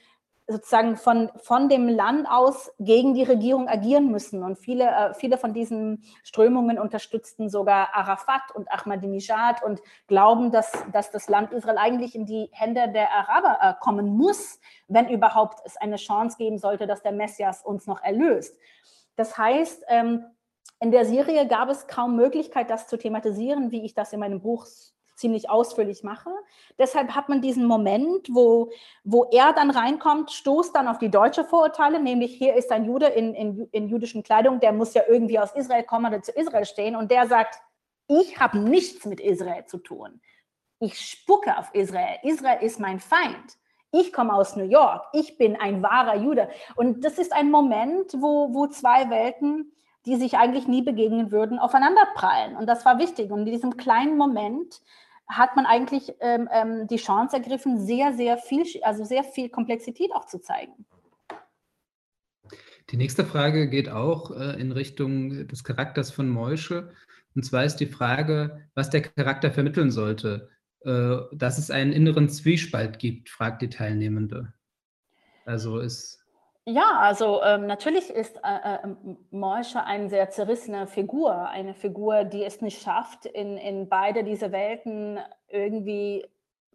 [0.51, 4.43] sozusagen von, von dem Land aus gegen die Regierung agieren müssen.
[4.43, 10.71] Und viele, äh, viele von diesen Strömungen unterstützten sogar Arafat und Ahmadinejad und glauben, dass,
[10.91, 15.59] dass das Land Israel eigentlich in die Hände der Araber äh, kommen muss, wenn überhaupt
[15.65, 18.55] es eine Chance geben sollte, dass der Messias uns noch erlöst.
[19.15, 20.25] Das heißt, ähm,
[20.79, 24.41] in der Serie gab es kaum Möglichkeit, das zu thematisieren, wie ich das in meinem
[24.41, 24.65] Buch
[25.21, 26.29] ziemlich ausführlich mache.
[26.77, 28.71] Deshalb hat man diesen Moment, wo,
[29.03, 33.05] wo er dann reinkommt, stoßt dann auf die deutsche Vorurteile, nämlich hier ist ein Jude
[33.05, 36.65] in, in, in jüdischen Kleidung, der muss ja irgendwie aus Israel kommen oder zu Israel
[36.65, 37.61] stehen und der sagt,
[38.07, 40.19] ich habe nichts mit Israel zu tun.
[40.79, 42.17] Ich spucke auf Israel.
[42.23, 43.57] Israel ist mein Feind.
[43.91, 45.05] Ich komme aus New York.
[45.13, 46.49] Ich bin ein wahrer Jude.
[46.75, 49.71] Und das ist ein Moment, wo, wo zwei Welten,
[50.05, 52.55] die sich eigentlich nie begegnen würden, aufeinanderprallen.
[52.55, 53.31] Und das war wichtig.
[53.31, 54.81] Und in diesem kleinen Moment
[55.31, 60.11] hat man eigentlich ähm, ähm, die Chance ergriffen, sehr, sehr viel, also sehr viel Komplexität
[60.13, 60.85] auch zu zeigen.
[62.89, 66.93] Die nächste Frage geht auch äh, in Richtung des Charakters von Moische.
[67.35, 70.49] Und zwar ist die Frage, was der Charakter vermitteln sollte.
[70.83, 74.53] Äh, dass es einen inneren Zwiespalt gibt, fragt die Teilnehmende.
[75.45, 76.20] Also ist
[76.65, 78.87] ja, also ähm, natürlich ist äh, äh,
[79.31, 84.51] Morsche eine sehr zerrissene Figur, eine Figur, die es nicht schafft, in, in beide diese
[84.51, 86.25] Welten irgendwie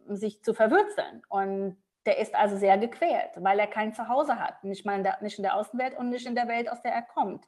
[0.08, 1.22] sich zu verwurzeln.
[1.28, 5.18] Und der ist also sehr gequält, weil er kein Zuhause hat, nicht, mal in der,
[5.20, 7.44] nicht in der Außenwelt und nicht in der Welt, aus der er kommt.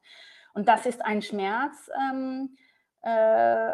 [0.54, 2.56] Und das ist ein Schmerz, ähm,
[3.02, 3.72] äh,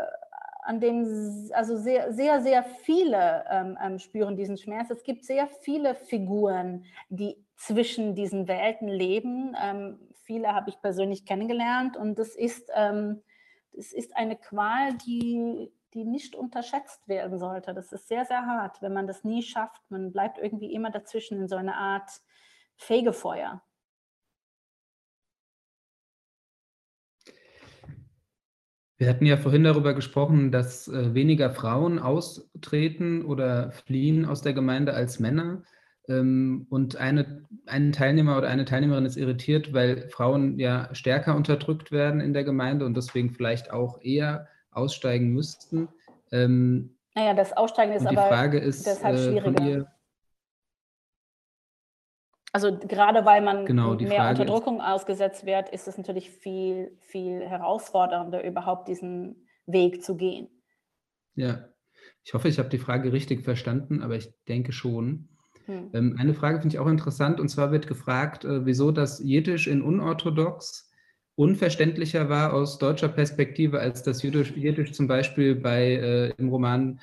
[0.64, 4.90] an dem also sehr, sehr, sehr viele ähm, ähm, spüren diesen Schmerz.
[4.90, 9.56] Es gibt sehr viele Figuren, die zwischen diesen Welten leben.
[9.60, 13.22] Ähm, viele habe ich persönlich kennengelernt und das ist, ähm,
[13.72, 17.74] das ist eine Qual, die, die nicht unterschätzt werden sollte.
[17.74, 19.82] Das ist sehr, sehr hart, wenn man das nie schafft.
[19.90, 22.10] Man bleibt irgendwie immer dazwischen in so einer Art
[22.76, 23.62] Fegefeuer.
[28.96, 34.52] Wir hatten ja vorhin darüber gesprochen, dass äh, weniger Frauen austreten oder fliehen aus der
[34.52, 35.62] Gemeinde als Männer.
[36.08, 41.92] Ähm, und eine, ein Teilnehmer oder eine Teilnehmerin ist irritiert, weil Frauen ja stärker unterdrückt
[41.92, 45.88] werden in der Gemeinde und deswegen vielleicht auch eher aussteigen müssten.
[46.30, 49.94] Ähm, naja, das Aussteigen ist die aber Frage ist, deshalb äh, schwieriger.
[52.52, 56.96] Also gerade weil man genau, mehr Frage Unterdrückung ist, ausgesetzt wird, ist es natürlich viel,
[57.00, 60.48] viel herausfordernder, überhaupt diesen Weg zu gehen.
[61.34, 61.68] Ja,
[62.22, 65.28] ich hoffe, ich habe die Frage richtig verstanden, aber ich denke schon.
[65.66, 65.90] Hm.
[65.92, 69.66] Ähm, eine Frage finde ich auch interessant, und zwar wird gefragt, äh, wieso das Jiddisch
[69.66, 70.90] in unorthodox
[71.36, 77.00] unverständlicher war aus deutscher Perspektive als das Jiddisch, Jiddisch zum Beispiel bei äh, im Roman,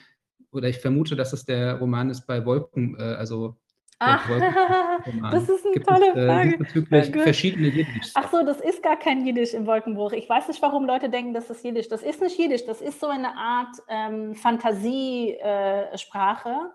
[0.52, 3.58] oder ich vermute, dass es der Roman ist bei Wolken, äh, also
[4.04, 4.28] Ach,
[5.32, 6.58] das ist eine Gibt tolle es, äh, Frage.
[6.58, 8.10] Bezüglich verschiedene Jiddisch.
[8.16, 10.14] Ach so, das ist gar kein Jiddisch im Wolkenbruch.
[10.14, 11.88] Ich weiß nicht, warum Leute denken, das ist Jiddisch.
[11.88, 12.66] Das ist nicht Jiddisch.
[12.66, 16.72] Das ist so eine Art ähm, Fantasiesprache.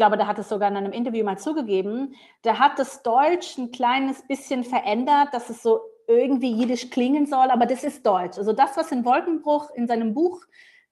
[0.00, 2.14] Glaube, da hat es sogar in einem Interview mal zugegeben.
[2.44, 7.50] Der hat das Deutsch ein kleines bisschen verändert, dass es so irgendwie Jiddisch klingen soll,
[7.50, 8.38] aber das ist Deutsch.
[8.38, 10.40] Also das, was in Wolkenbruch in seinem Buch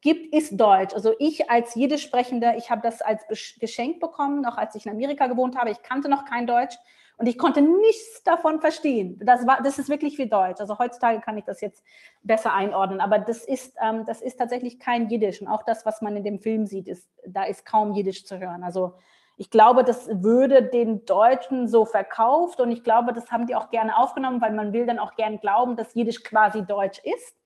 [0.03, 0.93] gibt, ist Deutsch.
[0.93, 3.23] Also ich als Jiddisch sprechender, ich habe das als
[3.59, 5.71] Geschenk bekommen, noch als ich in Amerika gewohnt habe.
[5.71, 6.77] Ich kannte noch kein Deutsch
[7.19, 9.21] und ich konnte nichts davon verstehen.
[9.23, 10.61] Das, war, das ist wirklich wie Deutsch.
[10.61, 11.83] Also heutzutage kann ich das jetzt
[12.23, 15.43] besser einordnen, aber das ist, ähm, das ist tatsächlich kein Jiddisch.
[15.43, 18.39] Und auch das, was man in dem Film sieht, ist, da ist kaum Jiddisch zu
[18.39, 18.63] hören.
[18.63, 18.95] Also
[19.37, 23.71] ich glaube, das würde den Deutschen so verkauft und ich glaube, das haben die auch
[23.71, 27.37] gerne aufgenommen, weil man will dann auch gerne glauben, dass Jiddisch quasi Deutsch ist.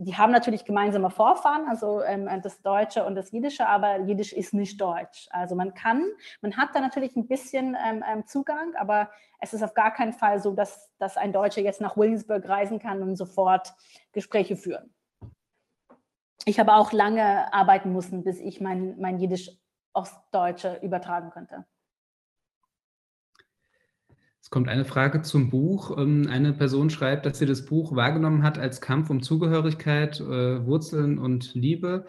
[0.00, 4.54] Die haben natürlich gemeinsame Vorfahren, also ähm, das Deutsche und das Jiddische, aber Jiddisch ist
[4.54, 5.26] nicht Deutsch.
[5.30, 6.04] Also man kann,
[6.40, 10.12] man hat da natürlich ein bisschen ähm, ähm, Zugang, aber es ist auf gar keinen
[10.12, 13.74] Fall so, dass, dass ein Deutscher jetzt nach Williamsburg reisen kann und sofort
[14.12, 14.94] Gespräche führen.
[16.44, 19.50] Ich habe auch lange arbeiten müssen, bis ich mein, mein Jiddisch
[19.92, 21.66] aufs Deutsche übertragen könnte.
[24.48, 25.98] Es kommt eine Frage zum Buch.
[25.98, 30.64] Ähm, eine Person schreibt, dass sie das Buch wahrgenommen hat als Kampf um Zugehörigkeit, äh,
[30.64, 32.06] Wurzeln und Liebe.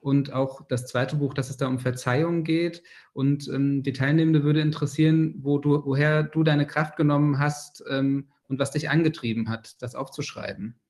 [0.00, 2.82] Und auch das zweite Buch, dass es da um Verzeihung geht.
[3.12, 8.30] Und ähm, die Teilnehmende würde interessieren, wo du, woher du deine Kraft genommen hast ähm,
[8.48, 10.80] und was dich angetrieben hat, das aufzuschreiben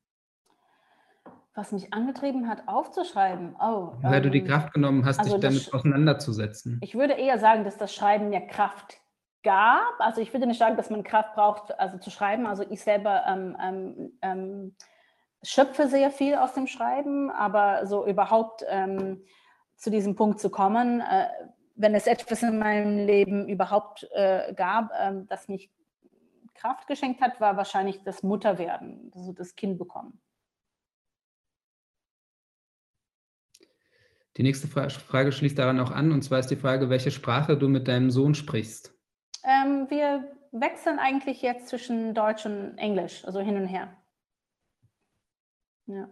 [1.55, 3.57] was mich angetrieben hat, aufzuschreiben.
[3.61, 6.81] Oh, Weil ähm, du die Kraft genommen hast, also dich damit auseinanderzusetzen.
[6.83, 9.02] Ich würde eher sagen, dass das Schreiben mir Kraft
[9.43, 9.95] gab.
[9.99, 12.47] Also ich würde nicht sagen, dass man Kraft braucht, also zu schreiben.
[12.47, 14.77] Also ich selber ähm, ähm, ähm
[15.45, 19.25] schöpfe sehr viel aus dem Schreiben, aber so überhaupt ähm,
[19.77, 21.27] zu diesem Punkt zu kommen, äh,
[21.75, 25.71] wenn es etwas in meinem Leben überhaupt äh, gab, äh, das mich
[26.55, 30.21] Kraft geschenkt hat, war wahrscheinlich das Mutterwerden, also das Kind bekommen.
[34.37, 37.69] Die nächste Frage schließt daran auch an, und zwar ist die Frage, welche Sprache du
[37.69, 38.95] mit deinem Sohn sprichst.
[39.45, 43.97] Ähm, wir wechseln eigentlich jetzt zwischen Deutsch und Englisch, also hin und her.
[45.87, 46.09] Ja.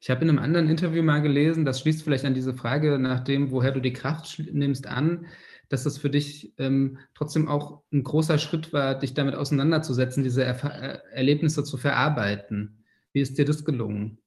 [0.00, 3.20] Ich habe in einem anderen Interview mal gelesen, das schließt vielleicht an diese Frage nach
[3.20, 5.26] dem, woher du die Kraft nimmst, an,
[5.68, 10.44] dass das für dich ähm, trotzdem auch ein großer Schritt war, dich damit auseinanderzusetzen, diese
[10.44, 12.84] Erf äh, Erlebnisse zu verarbeiten.
[13.12, 14.18] Wie ist dir das gelungen?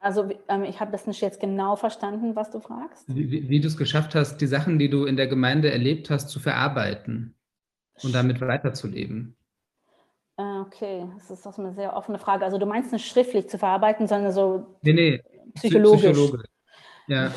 [0.00, 3.04] Also ähm, ich habe das nicht jetzt genau verstanden, was du fragst.
[3.06, 6.08] Wie, wie, wie du es geschafft hast, die Sachen, die du in der Gemeinde erlebt
[6.08, 7.34] hast, zu verarbeiten
[8.02, 9.36] und damit weiterzuleben.
[10.38, 12.46] Äh, okay, das ist doch eine sehr offene Frage.
[12.46, 15.22] Also du meinst nicht schriftlich zu verarbeiten, sondern so nee, nee.
[15.54, 16.12] psychologisch.
[16.12, 16.44] Psychologe.
[17.06, 17.32] Ja.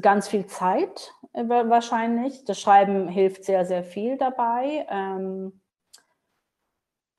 [0.00, 2.44] Ganz viel Zeit äh, wahrscheinlich.
[2.44, 4.84] Das Schreiben hilft sehr, sehr viel dabei.
[4.90, 5.60] Ähm,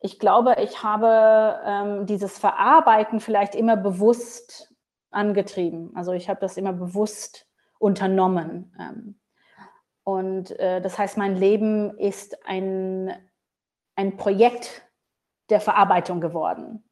[0.01, 4.70] ich glaube, ich habe ähm, dieses Verarbeiten vielleicht immer bewusst
[5.11, 5.91] angetrieben.
[5.95, 7.47] Also ich habe das immer bewusst
[7.79, 8.73] unternommen.
[8.79, 9.19] Ähm,
[10.03, 13.13] und äh, das heißt, mein Leben ist ein,
[13.95, 14.83] ein Projekt
[15.49, 16.83] der Verarbeitung geworden.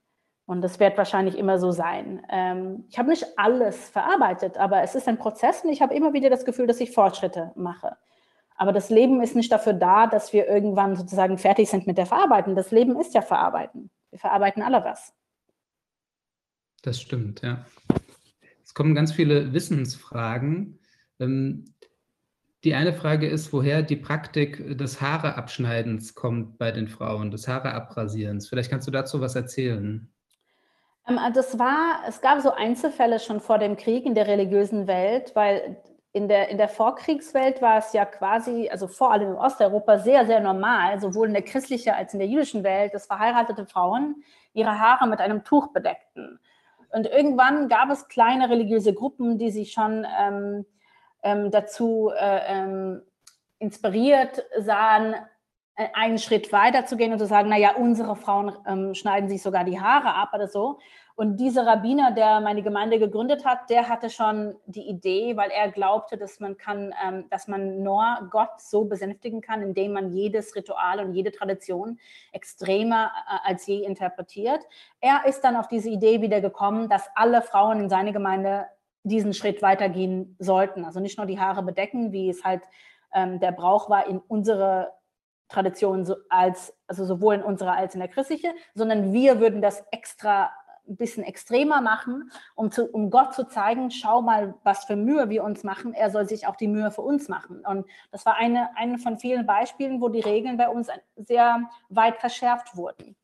[0.46, 2.26] Und das wird wahrscheinlich immer so sein.
[2.30, 6.14] Ähm, ich habe nicht alles verarbeitet, aber es ist ein Prozess und ich habe immer
[6.14, 7.98] wieder das Gefühl, dass ich Fortschritte mache.
[8.56, 12.06] Aber das Leben ist nicht dafür da, dass wir irgendwann sozusagen fertig sind mit der
[12.06, 12.56] Verarbeitung.
[12.56, 13.90] Das Leben ist ja Verarbeiten.
[14.10, 15.14] Wir verarbeiten alle was.
[16.82, 17.66] Das stimmt, ja.
[18.70, 20.78] Es kommen ganz viele Wissensfragen.
[21.20, 21.74] Ähm,
[22.64, 28.48] die eine Frage ist, woher die Praktik des Haareabschneidens kommt bei den Frauen, des Haareabrasierens.
[28.48, 30.14] Vielleicht kannst du dazu was erzählen.
[31.08, 35.32] Ähm, das war, es gab so Einzelfälle schon vor dem Krieg in der religiösen Welt,
[35.34, 39.98] weil in der, in der Vorkriegswelt war es ja quasi, also vor allem in Osteuropa,
[39.98, 44.24] sehr, sehr normal, sowohl in der christlichen als in der jüdischen Welt, dass verheiratete Frauen
[44.54, 46.40] ihre Haare mit einem Tuch bedeckten.
[46.92, 50.66] Und irgendwann gab es kleine religiöse Gruppen, die sich schon ähm,
[51.24, 53.02] ähm, dazu äh, ähm,
[53.60, 55.16] inspiriert sahen,
[55.76, 59.42] äh, einen Schritt weiter zu gehen und zu sagen, naja, unsere Frauen ähm, schneiden sich
[59.42, 60.80] sogar die Haare ab oder so.
[61.20, 65.70] Und dieser Rabbiner, der meine Gemeinde gegründet hat, der hatte schon die Idee, weil er
[65.70, 70.56] glaubte, dass man kann, ähm, dass man nur Gott so besänftigen kann, indem man jedes
[70.56, 72.00] Ritual und jede Tradition
[72.32, 74.62] extremer äh, als je interpretiert.
[75.02, 78.68] Er ist dann auf diese Idee wieder gekommen, dass alle Frauen in seine Gemeinde
[79.04, 80.86] diesen Schritt weitergehen sollten.
[80.86, 82.62] Also nicht nur die Haare bedecken, wie es halt
[83.14, 84.94] ähm, der Brauch war in unserer
[85.50, 90.50] Tradition, als, also sowohl in unserer als in der christlichen, sondern wir würden das extra
[90.90, 95.30] ein bisschen extremer machen, um, zu, um Gott zu zeigen, schau mal, was für Mühe
[95.30, 95.94] wir uns machen.
[95.94, 97.62] Er soll sich auch die Mühe für uns machen.
[97.66, 102.18] Und das war eine, eine von vielen Beispielen, wo die Regeln bei uns sehr weit
[102.18, 103.16] verschärft wurden.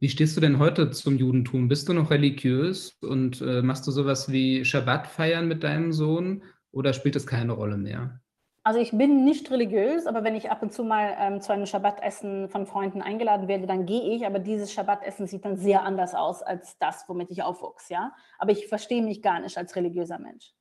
[0.00, 1.66] Wie stehst du denn heute zum Judentum?
[1.66, 6.44] Bist du noch religiös und äh, machst du sowas wie Schabbat feiern mit deinem Sohn
[6.70, 8.20] oder spielt das keine Rolle mehr?
[8.68, 11.64] Also ich bin nicht religiös, aber wenn ich ab und zu mal ähm, zu einem
[11.64, 14.26] Schabbatessen von Freunden eingeladen werde, dann gehe ich.
[14.26, 18.14] Aber dieses Schabbatessen sieht dann sehr anders aus als das, womit ich aufwuchs, ja.
[18.38, 20.52] Aber ich verstehe mich gar nicht als religiöser Mensch.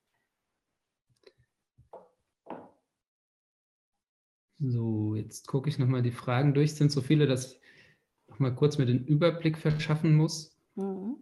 [4.59, 6.71] So, jetzt gucke ich nochmal die Fragen durch.
[6.71, 7.61] Es sind so viele, dass ich
[8.29, 10.57] nochmal kurz mir den Überblick verschaffen muss.
[10.75, 11.17] Mhm.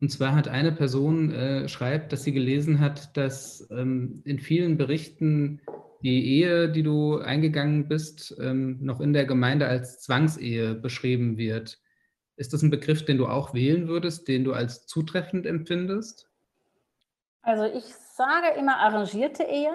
[0.00, 4.76] Und zwar hat eine Person äh, schreibt, dass sie gelesen hat, dass ähm, in vielen
[4.78, 5.60] Berichten
[6.02, 11.80] die Ehe, die du eingegangen bist, ähm, noch in der Gemeinde als Zwangsehe beschrieben wird.
[12.36, 16.30] Ist das ein Begriff, den du auch wählen würdest, den du als zutreffend empfindest?
[17.42, 17.84] Also ich
[18.14, 19.72] sage immer arrangierte Ehe,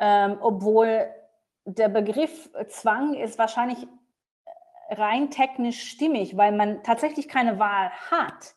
[0.00, 1.06] ähm, obwohl
[1.64, 3.86] der Begriff Zwang ist wahrscheinlich
[4.90, 8.55] rein technisch stimmig, weil man tatsächlich keine Wahl hat.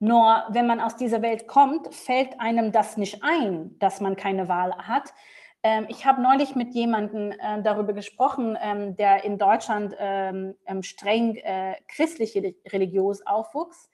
[0.00, 4.48] Nur wenn man aus dieser Welt kommt, fällt einem das nicht ein, dass man keine
[4.48, 5.12] Wahl hat.
[5.62, 10.82] Ähm, ich habe neulich mit jemandem äh, darüber gesprochen, ähm, der in Deutschland ähm, ähm
[10.84, 12.36] streng äh, christlich
[12.72, 13.90] religiös aufwuchs.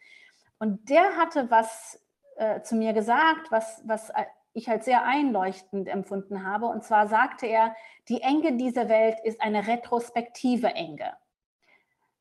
[0.59, 2.01] Und der hatte was
[2.37, 6.67] äh, zu mir gesagt, was, was äh, ich als sehr einleuchtend empfunden habe.
[6.67, 7.75] Und zwar sagte er,
[8.09, 11.17] die Enge dieser Welt ist eine retrospektive Enge.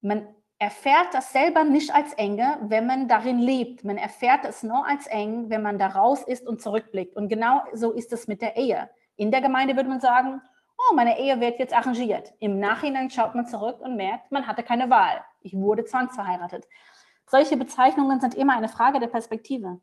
[0.02, 0.28] Man
[0.64, 3.84] erfährt das selber nicht als Enge, wenn man darin lebt.
[3.84, 7.18] Man erfährt es nur als eng, wenn man da raus ist und zurückblickt.
[7.18, 8.90] Und genau so ist es mit der Ehe.
[9.18, 10.42] In der Gemeinde würde man sagen,
[10.78, 12.34] oh, meine Ehe wird jetzt arrangiert.
[12.40, 15.22] Im Nachhinein schaut man zurück und merkt, man hatte keine Wahl.
[15.42, 16.66] Ich wurde zwangsverheiratet.
[17.26, 19.82] Solche Bezeichnungen sind immer eine Frage der Perspektive.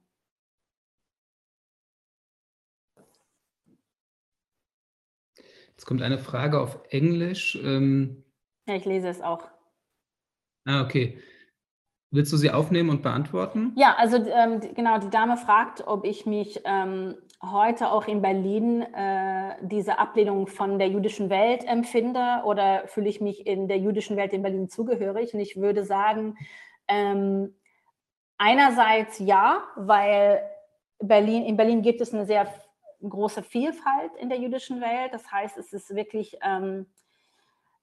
[5.69, 7.57] Jetzt kommt eine Frage auf Englisch.
[7.63, 8.25] Ähm
[8.67, 9.60] ja, ich lese es auch.
[10.65, 11.19] Ah, okay.
[12.13, 13.73] Willst du sie aufnehmen und beantworten?
[13.77, 18.83] Ja, also ähm, genau, die Dame fragt, ob ich mich ähm, heute auch in Berlin
[18.83, 24.17] äh, diese Ablehnung von der jüdischen Welt empfinde oder fühle ich mich in der jüdischen
[24.17, 25.35] Welt in Berlin zugehörig.
[25.35, 26.37] Und ich würde sagen,
[26.89, 27.55] ähm,
[28.39, 30.43] einerseits ja, weil
[30.99, 32.53] Berlin, in Berlin gibt es eine sehr
[33.09, 35.15] große Vielfalt in der jüdischen Welt.
[35.15, 36.87] Das heißt, es ist wirklich ähm,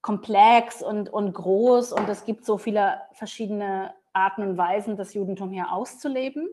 [0.08, 5.52] komplex und, und groß und es gibt so viele verschiedene Arten und Weisen, das Judentum
[5.52, 6.48] hier auszuleben.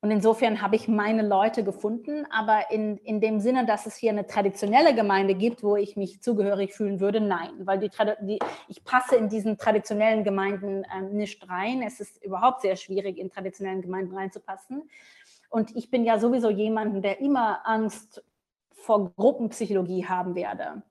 [0.00, 4.10] Und insofern habe ich meine Leute gefunden, aber in, in dem Sinne, dass es hier
[4.10, 7.90] eine traditionelle Gemeinde gibt, wo ich mich zugehörig fühlen würde, nein, weil die,
[8.22, 11.82] die ich passe in diesen traditionellen Gemeinden äh, nicht rein.
[11.82, 14.88] Es ist überhaupt sehr schwierig, in traditionellen Gemeinden reinzupassen.
[15.50, 18.24] Und ich bin ja sowieso jemand, der immer Angst
[18.72, 20.82] vor Gruppenpsychologie haben werde.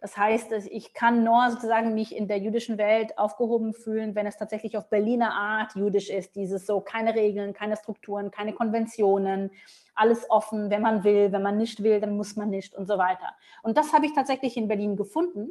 [0.00, 4.36] Das heißt, ich kann nur sozusagen mich in der jüdischen Welt aufgehoben fühlen, wenn es
[4.36, 6.36] tatsächlich auf Berliner Art jüdisch ist.
[6.36, 9.50] Dieses so, keine Regeln, keine Strukturen, keine Konventionen,
[9.94, 12.98] alles offen, wenn man will, wenn man nicht will, dann muss man nicht und so
[12.98, 13.34] weiter.
[13.62, 15.48] Und das habe ich tatsächlich in Berlin gefunden.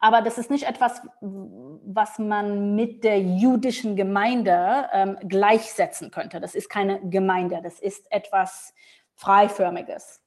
[0.00, 6.40] Aber das ist nicht etwas, was man mit der jüdischen Gemeinde ähm, gleichsetzen könnte.
[6.40, 8.74] Das ist keine Gemeinde, das ist etwas
[9.14, 10.20] Freiförmiges.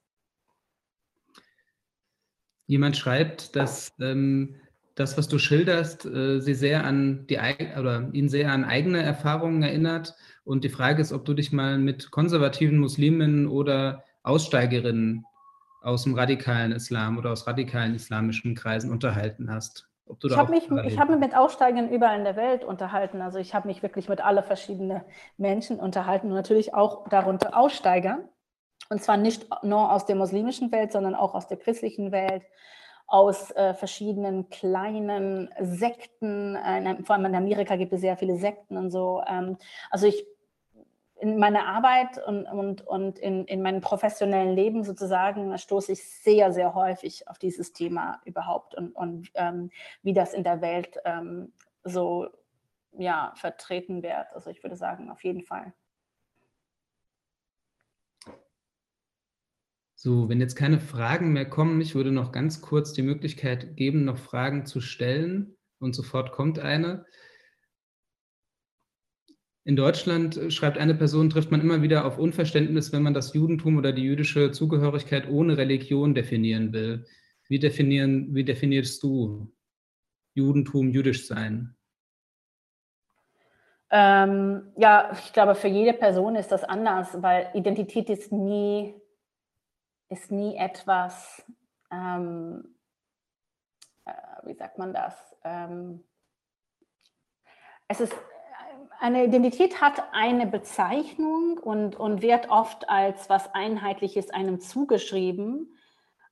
[2.69, 4.57] Jemand schreibt, dass ähm,
[4.93, 7.39] das, was du schilderst, äh, sie sehr an die
[7.79, 10.13] oder ihn sehr an eigene Erfahrungen erinnert.
[10.43, 15.25] Und die Frage ist, ob du dich mal mit konservativen Musliminnen oder Aussteigerinnen
[15.81, 19.89] aus dem radikalen Islam oder aus radikalen islamischen Kreisen unterhalten hast.
[20.21, 23.23] ich habe mich, hab mich mit Aussteigern überall in der Welt unterhalten.
[23.23, 25.01] Also ich habe mich wirklich mit alle verschiedenen
[25.37, 28.29] Menschen unterhalten und natürlich auch darunter Aussteiger.
[28.89, 32.43] Und zwar nicht nur aus der muslimischen Welt, sondern auch aus der christlichen Welt,
[33.05, 36.55] aus äh, verschiedenen kleinen Sekten.
[36.55, 39.23] Äh, vor allem in Amerika gibt es sehr viele Sekten und so.
[39.27, 39.57] Ähm,
[39.89, 40.25] also ich,
[41.19, 46.53] in meiner Arbeit und, und, und in, in meinem professionellen Leben sozusagen stoße ich sehr,
[46.53, 49.69] sehr häufig auf dieses Thema überhaupt und, und ähm,
[50.01, 51.51] wie das in der Welt ähm,
[51.83, 52.27] so
[52.93, 54.27] ja, vertreten wird.
[54.33, 55.73] Also ich würde sagen, auf jeden Fall.
[60.01, 64.05] So, wenn jetzt keine Fragen mehr kommen, ich würde noch ganz kurz die Möglichkeit geben,
[64.05, 67.05] noch Fragen zu stellen und sofort kommt eine.
[69.65, 73.33] In Deutschland, äh, schreibt eine Person, trifft man immer wieder auf Unverständnis, wenn man das
[73.33, 77.05] Judentum oder die jüdische Zugehörigkeit ohne Religion definieren will.
[77.49, 79.51] Wie, definieren, wie definierst du
[80.33, 81.75] Judentum, jüdisch sein?
[83.91, 88.93] Ähm, ja, ich glaube, für jede Person ist das anders, weil Identität ist nie,
[90.09, 91.43] ist nie etwas,
[91.91, 92.75] ähm,
[94.05, 94.11] äh,
[94.43, 95.15] wie sagt man das?
[95.43, 96.03] Ähm,
[97.87, 98.13] es ist
[98.99, 105.73] eine Identität hat eine Bezeichnung und, und wird oft als was Einheitliches einem zugeschrieben.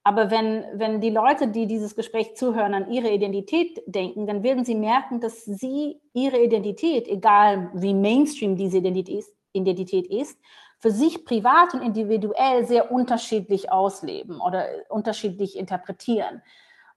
[0.03, 4.65] Aber wenn, wenn die Leute, die dieses Gespräch zuhören, an ihre Identität denken, dann werden
[4.65, 10.39] sie merken, dass sie ihre Identität, egal wie Mainstream diese Identität ist
[10.79, 16.41] für sich privat und individuell sehr unterschiedlich ausleben oder unterschiedlich interpretieren.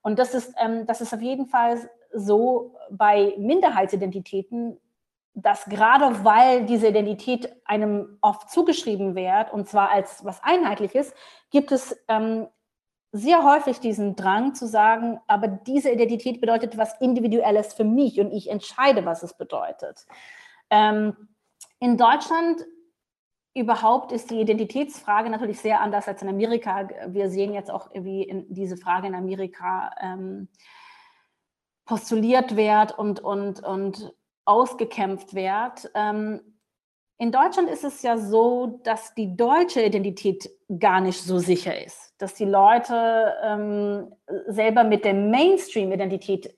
[0.01, 4.77] Und das ist, ähm, das ist auf jeden Fall so bei Minderheitsidentitäten
[5.33, 11.13] dass gerade weil diese Identität einem oft zugeschrieben wird, und zwar als was Einheitliches,
[11.51, 12.47] gibt es ähm,
[13.13, 18.31] sehr häufig diesen Drang zu sagen, aber diese Identität bedeutet was Individuelles für mich und
[18.31, 20.05] ich entscheide, was es bedeutet.
[20.69, 21.29] Ähm,
[21.79, 22.65] in Deutschland
[23.53, 26.87] überhaupt ist die Identitätsfrage natürlich sehr anders als in Amerika.
[27.07, 30.47] Wir sehen jetzt auch, wie diese Frage in Amerika ähm,
[31.85, 34.13] postuliert wird und, und, und
[34.45, 35.91] ausgekämpft wird.
[35.93, 36.41] Ähm,
[37.17, 40.49] in Deutschland ist es ja so, dass die deutsche Identität
[40.79, 44.15] gar nicht so sicher ist, dass die Leute ähm,
[44.47, 46.57] selber mit der Mainstream-Identität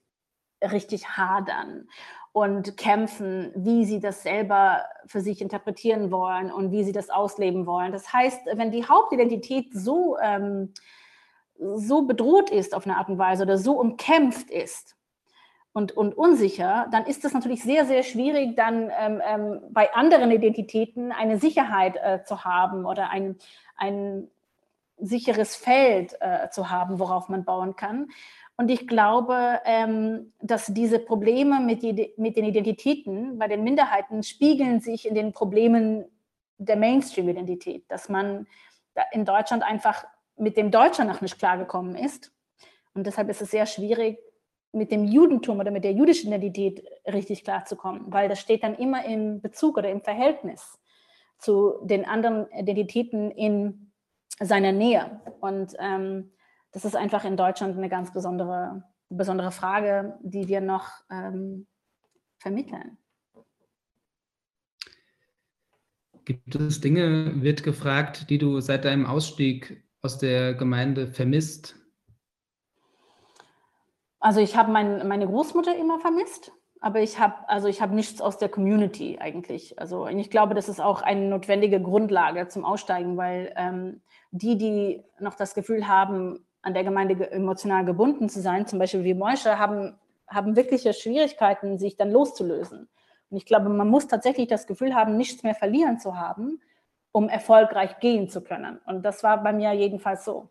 [0.62, 1.88] richtig hadern
[2.34, 7.65] und kämpfen, wie sie das selber für sich interpretieren wollen und wie sie das ausleben
[7.65, 7.91] wollen.
[7.91, 10.73] Das heißt, wenn die Hauptidentität so, ähm,
[11.57, 14.97] so bedroht ist auf eine Art und Weise oder so umkämpft ist,
[15.75, 20.29] und, und unsicher, dann ist es natürlich sehr, sehr schwierig, dann ähm, ähm, bei anderen
[20.29, 23.38] Identitäten eine Sicherheit äh, zu haben oder ein,
[23.75, 24.27] ein
[24.99, 28.09] sicheres Feld äh, zu haben, worauf man bauen kann.
[28.56, 31.82] Und ich glaube, ähm, dass diese Probleme mit,
[32.18, 36.06] mit den Identitäten bei den Minderheiten spiegeln sich in den Problemen
[36.58, 38.47] der Mainstream-Identität, dass man
[39.12, 40.06] in Deutschland einfach
[40.38, 42.32] mit dem Deutschen noch nicht klargekommen ist.
[42.93, 44.20] Und deshalb ist es sehr schwierig,
[44.72, 49.06] mit dem Judentum oder mit der jüdischen Identität richtig klarzukommen, weil das steht dann immer
[49.06, 50.80] im Bezug oder im Verhältnis
[51.38, 53.91] zu den anderen Identitäten in
[54.39, 55.22] seiner Nähe.
[55.41, 56.32] Und ähm,
[56.74, 61.67] das ist einfach in Deutschland eine ganz besondere, besondere Frage, die wir noch ähm,
[62.39, 62.97] vermitteln.
[66.26, 71.76] Gibt es Dinge, wird gefragt, die du seit deinem Ausstieg aus der Gemeinde vermisst
[74.24, 78.21] also ich habe mein, meine Großmutter immer vermisst, aber ich habe also ich habe nichts
[78.21, 79.78] aus der Community eigentlich.
[79.78, 84.01] Also ich glaube, das ist auch eine notwendige Grundlage zum Aussteigen, weil ähm,
[84.32, 89.03] die, die noch das Gefühl haben, an der Gemeinde emotional gebunden zu sein, zum Beispiel
[89.03, 89.95] wie Moische, haben,
[90.28, 92.88] haben wirkliche Schwierigkeiten, sich dann loszulösen.
[93.30, 96.61] Und ich glaube, man muss tatsächlich das Gefühl haben, nichts mehr verlieren zu haben,
[97.11, 98.80] um erfolgreich gehen zu können.
[98.86, 100.49] Und das war bei mir jedenfalls so.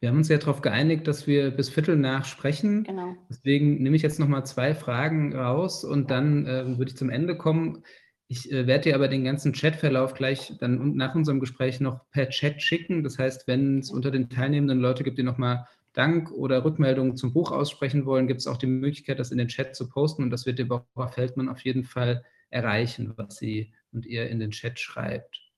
[0.00, 2.84] Wir haben uns ja darauf geeinigt, dass wir bis Viertel nach sprechen.
[2.84, 3.16] Genau.
[3.28, 7.10] Deswegen nehme ich jetzt noch mal zwei Fragen raus und dann äh, würde ich zum
[7.10, 7.82] Ende kommen.
[8.30, 12.28] Ich äh, werde dir aber den ganzen Chatverlauf gleich dann nach unserem Gespräch noch per
[12.28, 13.02] Chat schicken.
[13.02, 17.16] Das heißt, wenn es unter den Teilnehmenden Leute gibt, die noch mal Dank oder Rückmeldungen
[17.16, 20.22] zum Buch aussprechen wollen, gibt es auch die Möglichkeit, das in den Chat zu posten
[20.22, 24.50] und das wird Deborah Feldmann auf jeden Fall erreichen, was sie und ihr in den
[24.50, 25.48] Chat schreibt.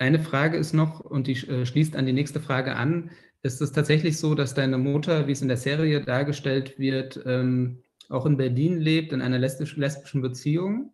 [0.00, 3.10] Eine Frage ist noch, und die äh, schließt an die nächste Frage an.
[3.48, 7.82] Ist es tatsächlich so, dass deine Mutter, wie es in der Serie dargestellt wird, ähm,
[8.10, 10.92] auch in Berlin lebt, in einer lesbisch, lesbischen Beziehung?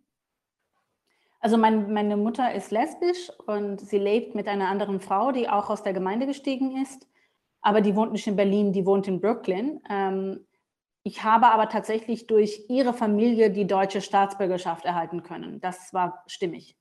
[1.41, 5.69] Also mein, meine Mutter ist lesbisch und sie lebt mit einer anderen Frau, die auch
[5.69, 7.05] aus der Gemeinde gestiegen ist.
[7.59, 9.81] Aber die wohnt nicht in Berlin, die wohnt in Brooklyn.
[9.89, 10.45] Ähm,
[11.03, 15.59] ich habe aber tatsächlich durch ihre Familie die deutsche Staatsbürgerschaft erhalten können.
[15.59, 16.77] Das war stimmig.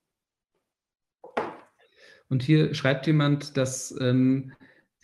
[2.29, 4.53] Und hier schreibt jemand, dass ähm,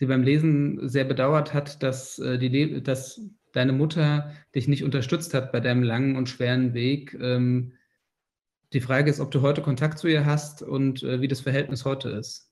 [0.01, 3.21] sie beim Lesen sehr bedauert hat, dass, äh, die, dass
[3.53, 7.15] deine Mutter dich nicht unterstützt hat bei deinem langen und schweren Weg.
[7.21, 7.73] Ähm,
[8.73, 11.85] die Frage ist, ob du heute Kontakt zu ihr hast und äh, wie das Verhältnis
[11.85, 12.49] heute ist.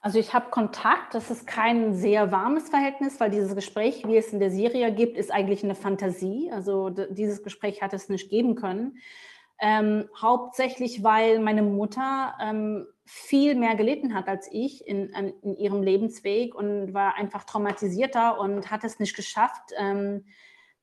[0.00, 4.32] Also ich habe Kontakt, das ist kein sehr warmes Verhältnis, weil dieses Gespräch, wie es
[4.32, 6.50] in der Serie gibt, ist eigentlich eine Fantasie.
[6.50, 8.96] Also dieses Gespräch hat es nicht geben können.
[9.60, 15.08] Ähm, hauptsächlich, weil meine Mutter ähm, viel mehr gelitten hat als ich in,
[15.42, 20.26] in, ihrem Lebensweg und war einfach traumatisierter und hat es nicht geschafft, ähm,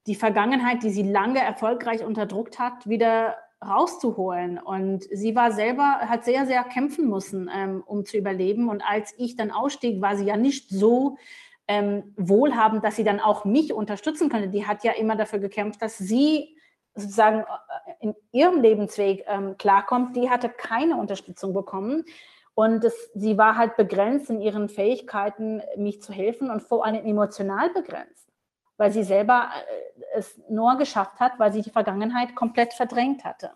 [0.07, 4.59] die Vergangenheit, die sie lange erfolgreich unterdrückt hat, wieder rauszuholen.
[4.59, 8.69] Und sie war selber, hat sehr, sehr kämpfen müssen, ähm, um zu überleben.
[8.69, 11.17] Und als ich dann ausstieg, war sie ja nicht so
[11.67, 14.49] ähm, wohlhabend, dass sie dann auch mich unterstützen könnte.
[14.49, 16.54] Die hat ja immer dafür gekämpft, dass sie
[16.95, 20.15] sozusagen äh, in ihrem Lebensweg ähm, klarkommt.
[20.15, 22.05] Die hatte keine Unterstützung bekommen.
[22.53, 27.05] Und das, sie war halt begrenzt in ihren Fähigkeiten, mich zu helfen und vor allem
[27.05, 28.25] emotional begrenzt
[28.77, 33.51] weil sie selber äh, es nur geschafft hat, weil sie die Vergangenheit komplett verdrängt hatte.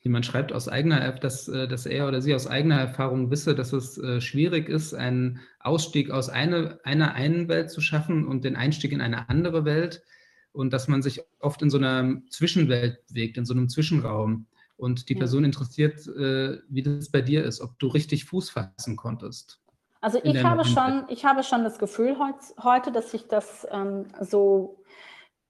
[0.00, 3.72] Jemand schreibt aus eigener, dass, äh, dass er oder sie aus eigener Erfahrung wisse, dass
[3.72, 8.92] es schwierig ist, einen Ausstieg aus eine, einer einen Welt zu schaffen und den Einstieg
[8.92, 10.02] in eine andere Welt
[10.54, 14.46] und dass man sich oft in so einer Zwischenwelt bewegt, in so einem Zwischenraum.
[14.76, 19.60] Und die Person interessiert, wie das bei dir ist, ob du richtig Fuß fassen konntest.
[20.00, 22.16] Also ich habe, schon, ich habe schon das Gefühl
[22.62, 24.82] heute, dass ich das ähm, so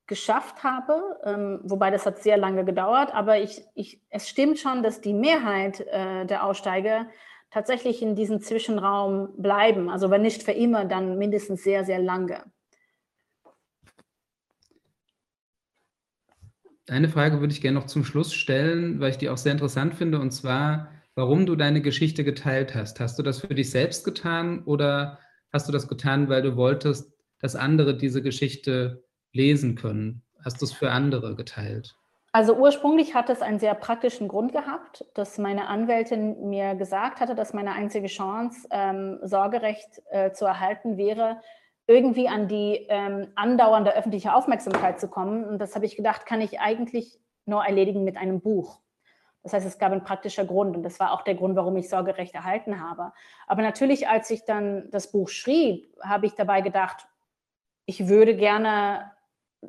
[0.06, 4.82] geschafft habe, ähm, wobei das hat sehr lange gedauert, aber ich, ich, es stimmt schon,
[4.82, 7.06] dass die Mehrheit äh, der Aussteiger
[7.51, 9.89] tatsächlich in diesem Zwischenraum bleiben.
[9.89, 12.44] Also wenn nicht für immer, dann mindestens sehr, sehr lange.
[16.89, 19.94] Eine Frage würde ich gerne noch zum Schluss stellen, weil ich die auch sehr interessant
[19.94, 23.01] finde, und zwar, warum du deine Geschichte geteilt hast.
[23.01, 25.19] Hast du das für dich selbst getan oder
[25.52, 30.23] hast du das getan, weil du wolltest, dass andere diese Geschichte lesen können?
[30.44, 31.97] Hast du es für andere geteilt?
[32.32, 37.35] Also ursprünglich hat es einen sehr praktischen Grund gehabt, dass meine Anwältin mir gesagt hatte,
[37.35, 41.40] dass meine einzige Chance, ähm, Sorgerecht äh, zu erhalten wäre,
[41.86, 45.44] irgendwie an die ähm, andauernde öffentliche Aufmerksamkeit zu kommen.
[45.44, 48.81] Und das habe ich gedacht, kann ich eigentlich nur erledigen mit einem Buch.
[49.43, 51.90] Das heißt, es gab einen praktischen Grund und das war auch der Grund, warum ich
[51.90, 53.12] Sorgerecht erhalten habe.
[53.47, 57.06] Aber natürlich, als ich dann das Buch schrieb, habe ich dabei gedacht,
[57.85, 59.12] ich würde gerne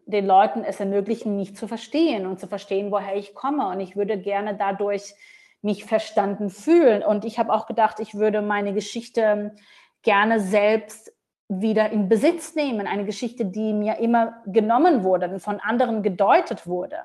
[0.06, 3.68] den Leuten es ermöglichen, mich zu verstehen und zu verstehen, woher ich komme.
[3.68, 5.14] Und ich würde gerne dadurch
[5.62, 7.04] mich verstanden fühlen.
[7.04, 9.56] Und ich habe auch gedacht, ich würde meine Geschichte
[10.04, 11.15] gerne selbst
[11.48, 12.88] wieder in Besitz nehmen.
[12.88, 16.98] Eine Geschichte, die mir immer genommen wurde von anderen gedeutet wurde.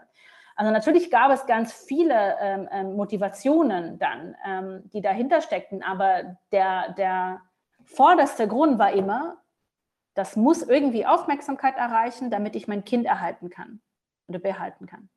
[0.56, 6.36] Also natürlich gab es ganz viele ähm, ähm, Motivationen dann, ähm, die dahinter steckten, aber
[6.52, 7.40] der, der
[7.84, 9.38] vorderste Grund war immer,
[10.14, 13.80] das muss irgendwie Aufmerksamkeit erreichen, damit ich mein Kind erhalten kann
[14.26, 15.08] oder behalten kann.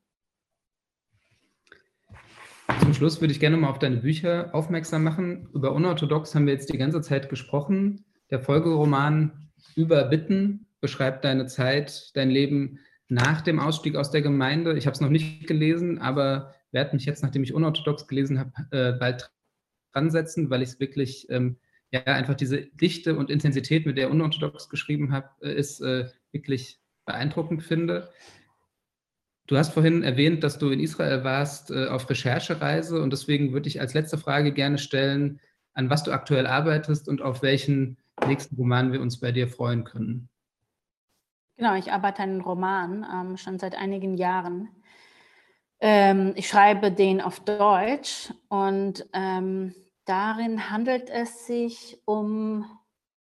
[2.79, 5.49] Zum Schluss würde ich gerne mal auf deine Bücher aufmerksam machen.
[5.53, 8.05] Über Unorthodox haben wir jetzt die ganze Zeit gesprochen.
[8.33, 14.75] Der Folgeroman Über Bitten beschreibt deine Zeit, dein Leben nach dem Ausstieg aus der Gemeinde.
[14.75, 18.51] Ich habe es noch nicht gelesen, aber werde mich jetzt, nachdem ich unorthodox gelesen habe,
[18.71, 19.31] äh, bald
[19.91, 21.57] dran setzen, weil ich es wirklich, ähm,
[21.91, 26.79] ja, einfach diese Dichte und Intensität, mit der unorthodox geschrieben habe, äh, ist äh, wirklich
[27.05, 28.09] beeindruckend finde.
[29.45, 33.67] Du hast vorhin erwähnt, dass du in Israel warst äh, auf Recherchereise und deswegen würde
[33.67, 35.39] ich als letzte Frage gerne stellen,
[35.75, 37.97] an was du aktuell arbeitest und auf welchen
[38.27, 40.29] nächsten Roman wir uns bei dir freuen können.
[41.57, 44.69] Genau, ich arbeite an einem Roman ähm, schon seit einigen Jahren.
[45.79, 49.75] Ähm, ich schreibe den auf Deutsch und ähm,
[50.05, 52.65] darin handelt es sich um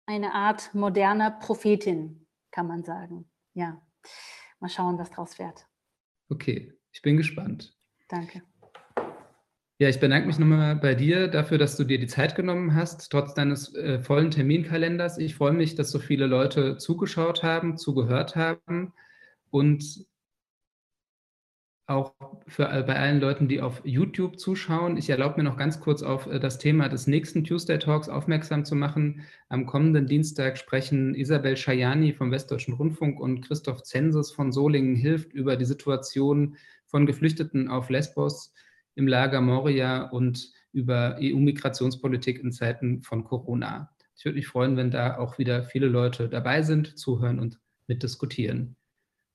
[0.05, 3.29] eine Art moderne Prophetin, kann man sagen.
[3.53, 3.81] Ja,
[4.59, 5.65] mal schauen, was draus wird.
[6.29, 7.75] Okay, ich bin gespannt.
[8.07, 8.43] Danke.
[9.81, 13.11] Ja, ich bedanke mich nochmal bei dir dafür, dass du dir die Zeit genommen hast,
[13.11, 15.17] trotz deines äh, vollen Terminkalenders.
[15.17, 18.93] Ich freue mich, dass so viele Leute zugeschaut haben, zugehört haben
[19.49, 20.05] und
[21.87, 22.13] auch
[22.45, 24.97] für, bei allen Leuten, die auf YouTube zuschauen.
[24.97, 28.65] Ich erlaube mir noch ganz kurz auf äh, das Thema des nächsten Tuesday Talks aufmerksam
[28.65, 29.21] zu machen.
[29.49, 35.33] Am kommenden Dienstag sprechen Isabel Schajani vom Westdeutschen Rundfunk und Christoph Zensus von Solingen hilft
[35.33, 36.55] über die Situation
[36.85, 38.53] von Geflüchteten auf Lesbos
[39.01, 43.89] im Lager Moria und über EU-Migrationspolitik in Zeiten von Corona.
[44.15, 48.75] Ich würde mich freuen, wenn da auch wieder viele Leute dabei sind, zuhören und mitdiskutieren.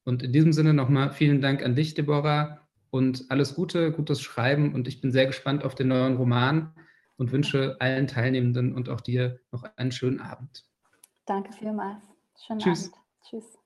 [0.04, 2.60] Und in diesem Sinne nochmal vielen Dank an dich, Deborah,
[2.90, 4.72] und alles Gute, gutes Schreiben.
[4.72, 6.72] Und ich bin sehr gespannt auf den neuen Roman
[7.16, 10.64] und wünsche allen Teilnehmenden und auch dir noch einen schönen Abend.
[11.26, 12.04] Danke vielmals.
[12.46, 12.92] Schönen Tschüss.
[12.92, 13.04] Abend.
[13.28, 13.58] Tschüss.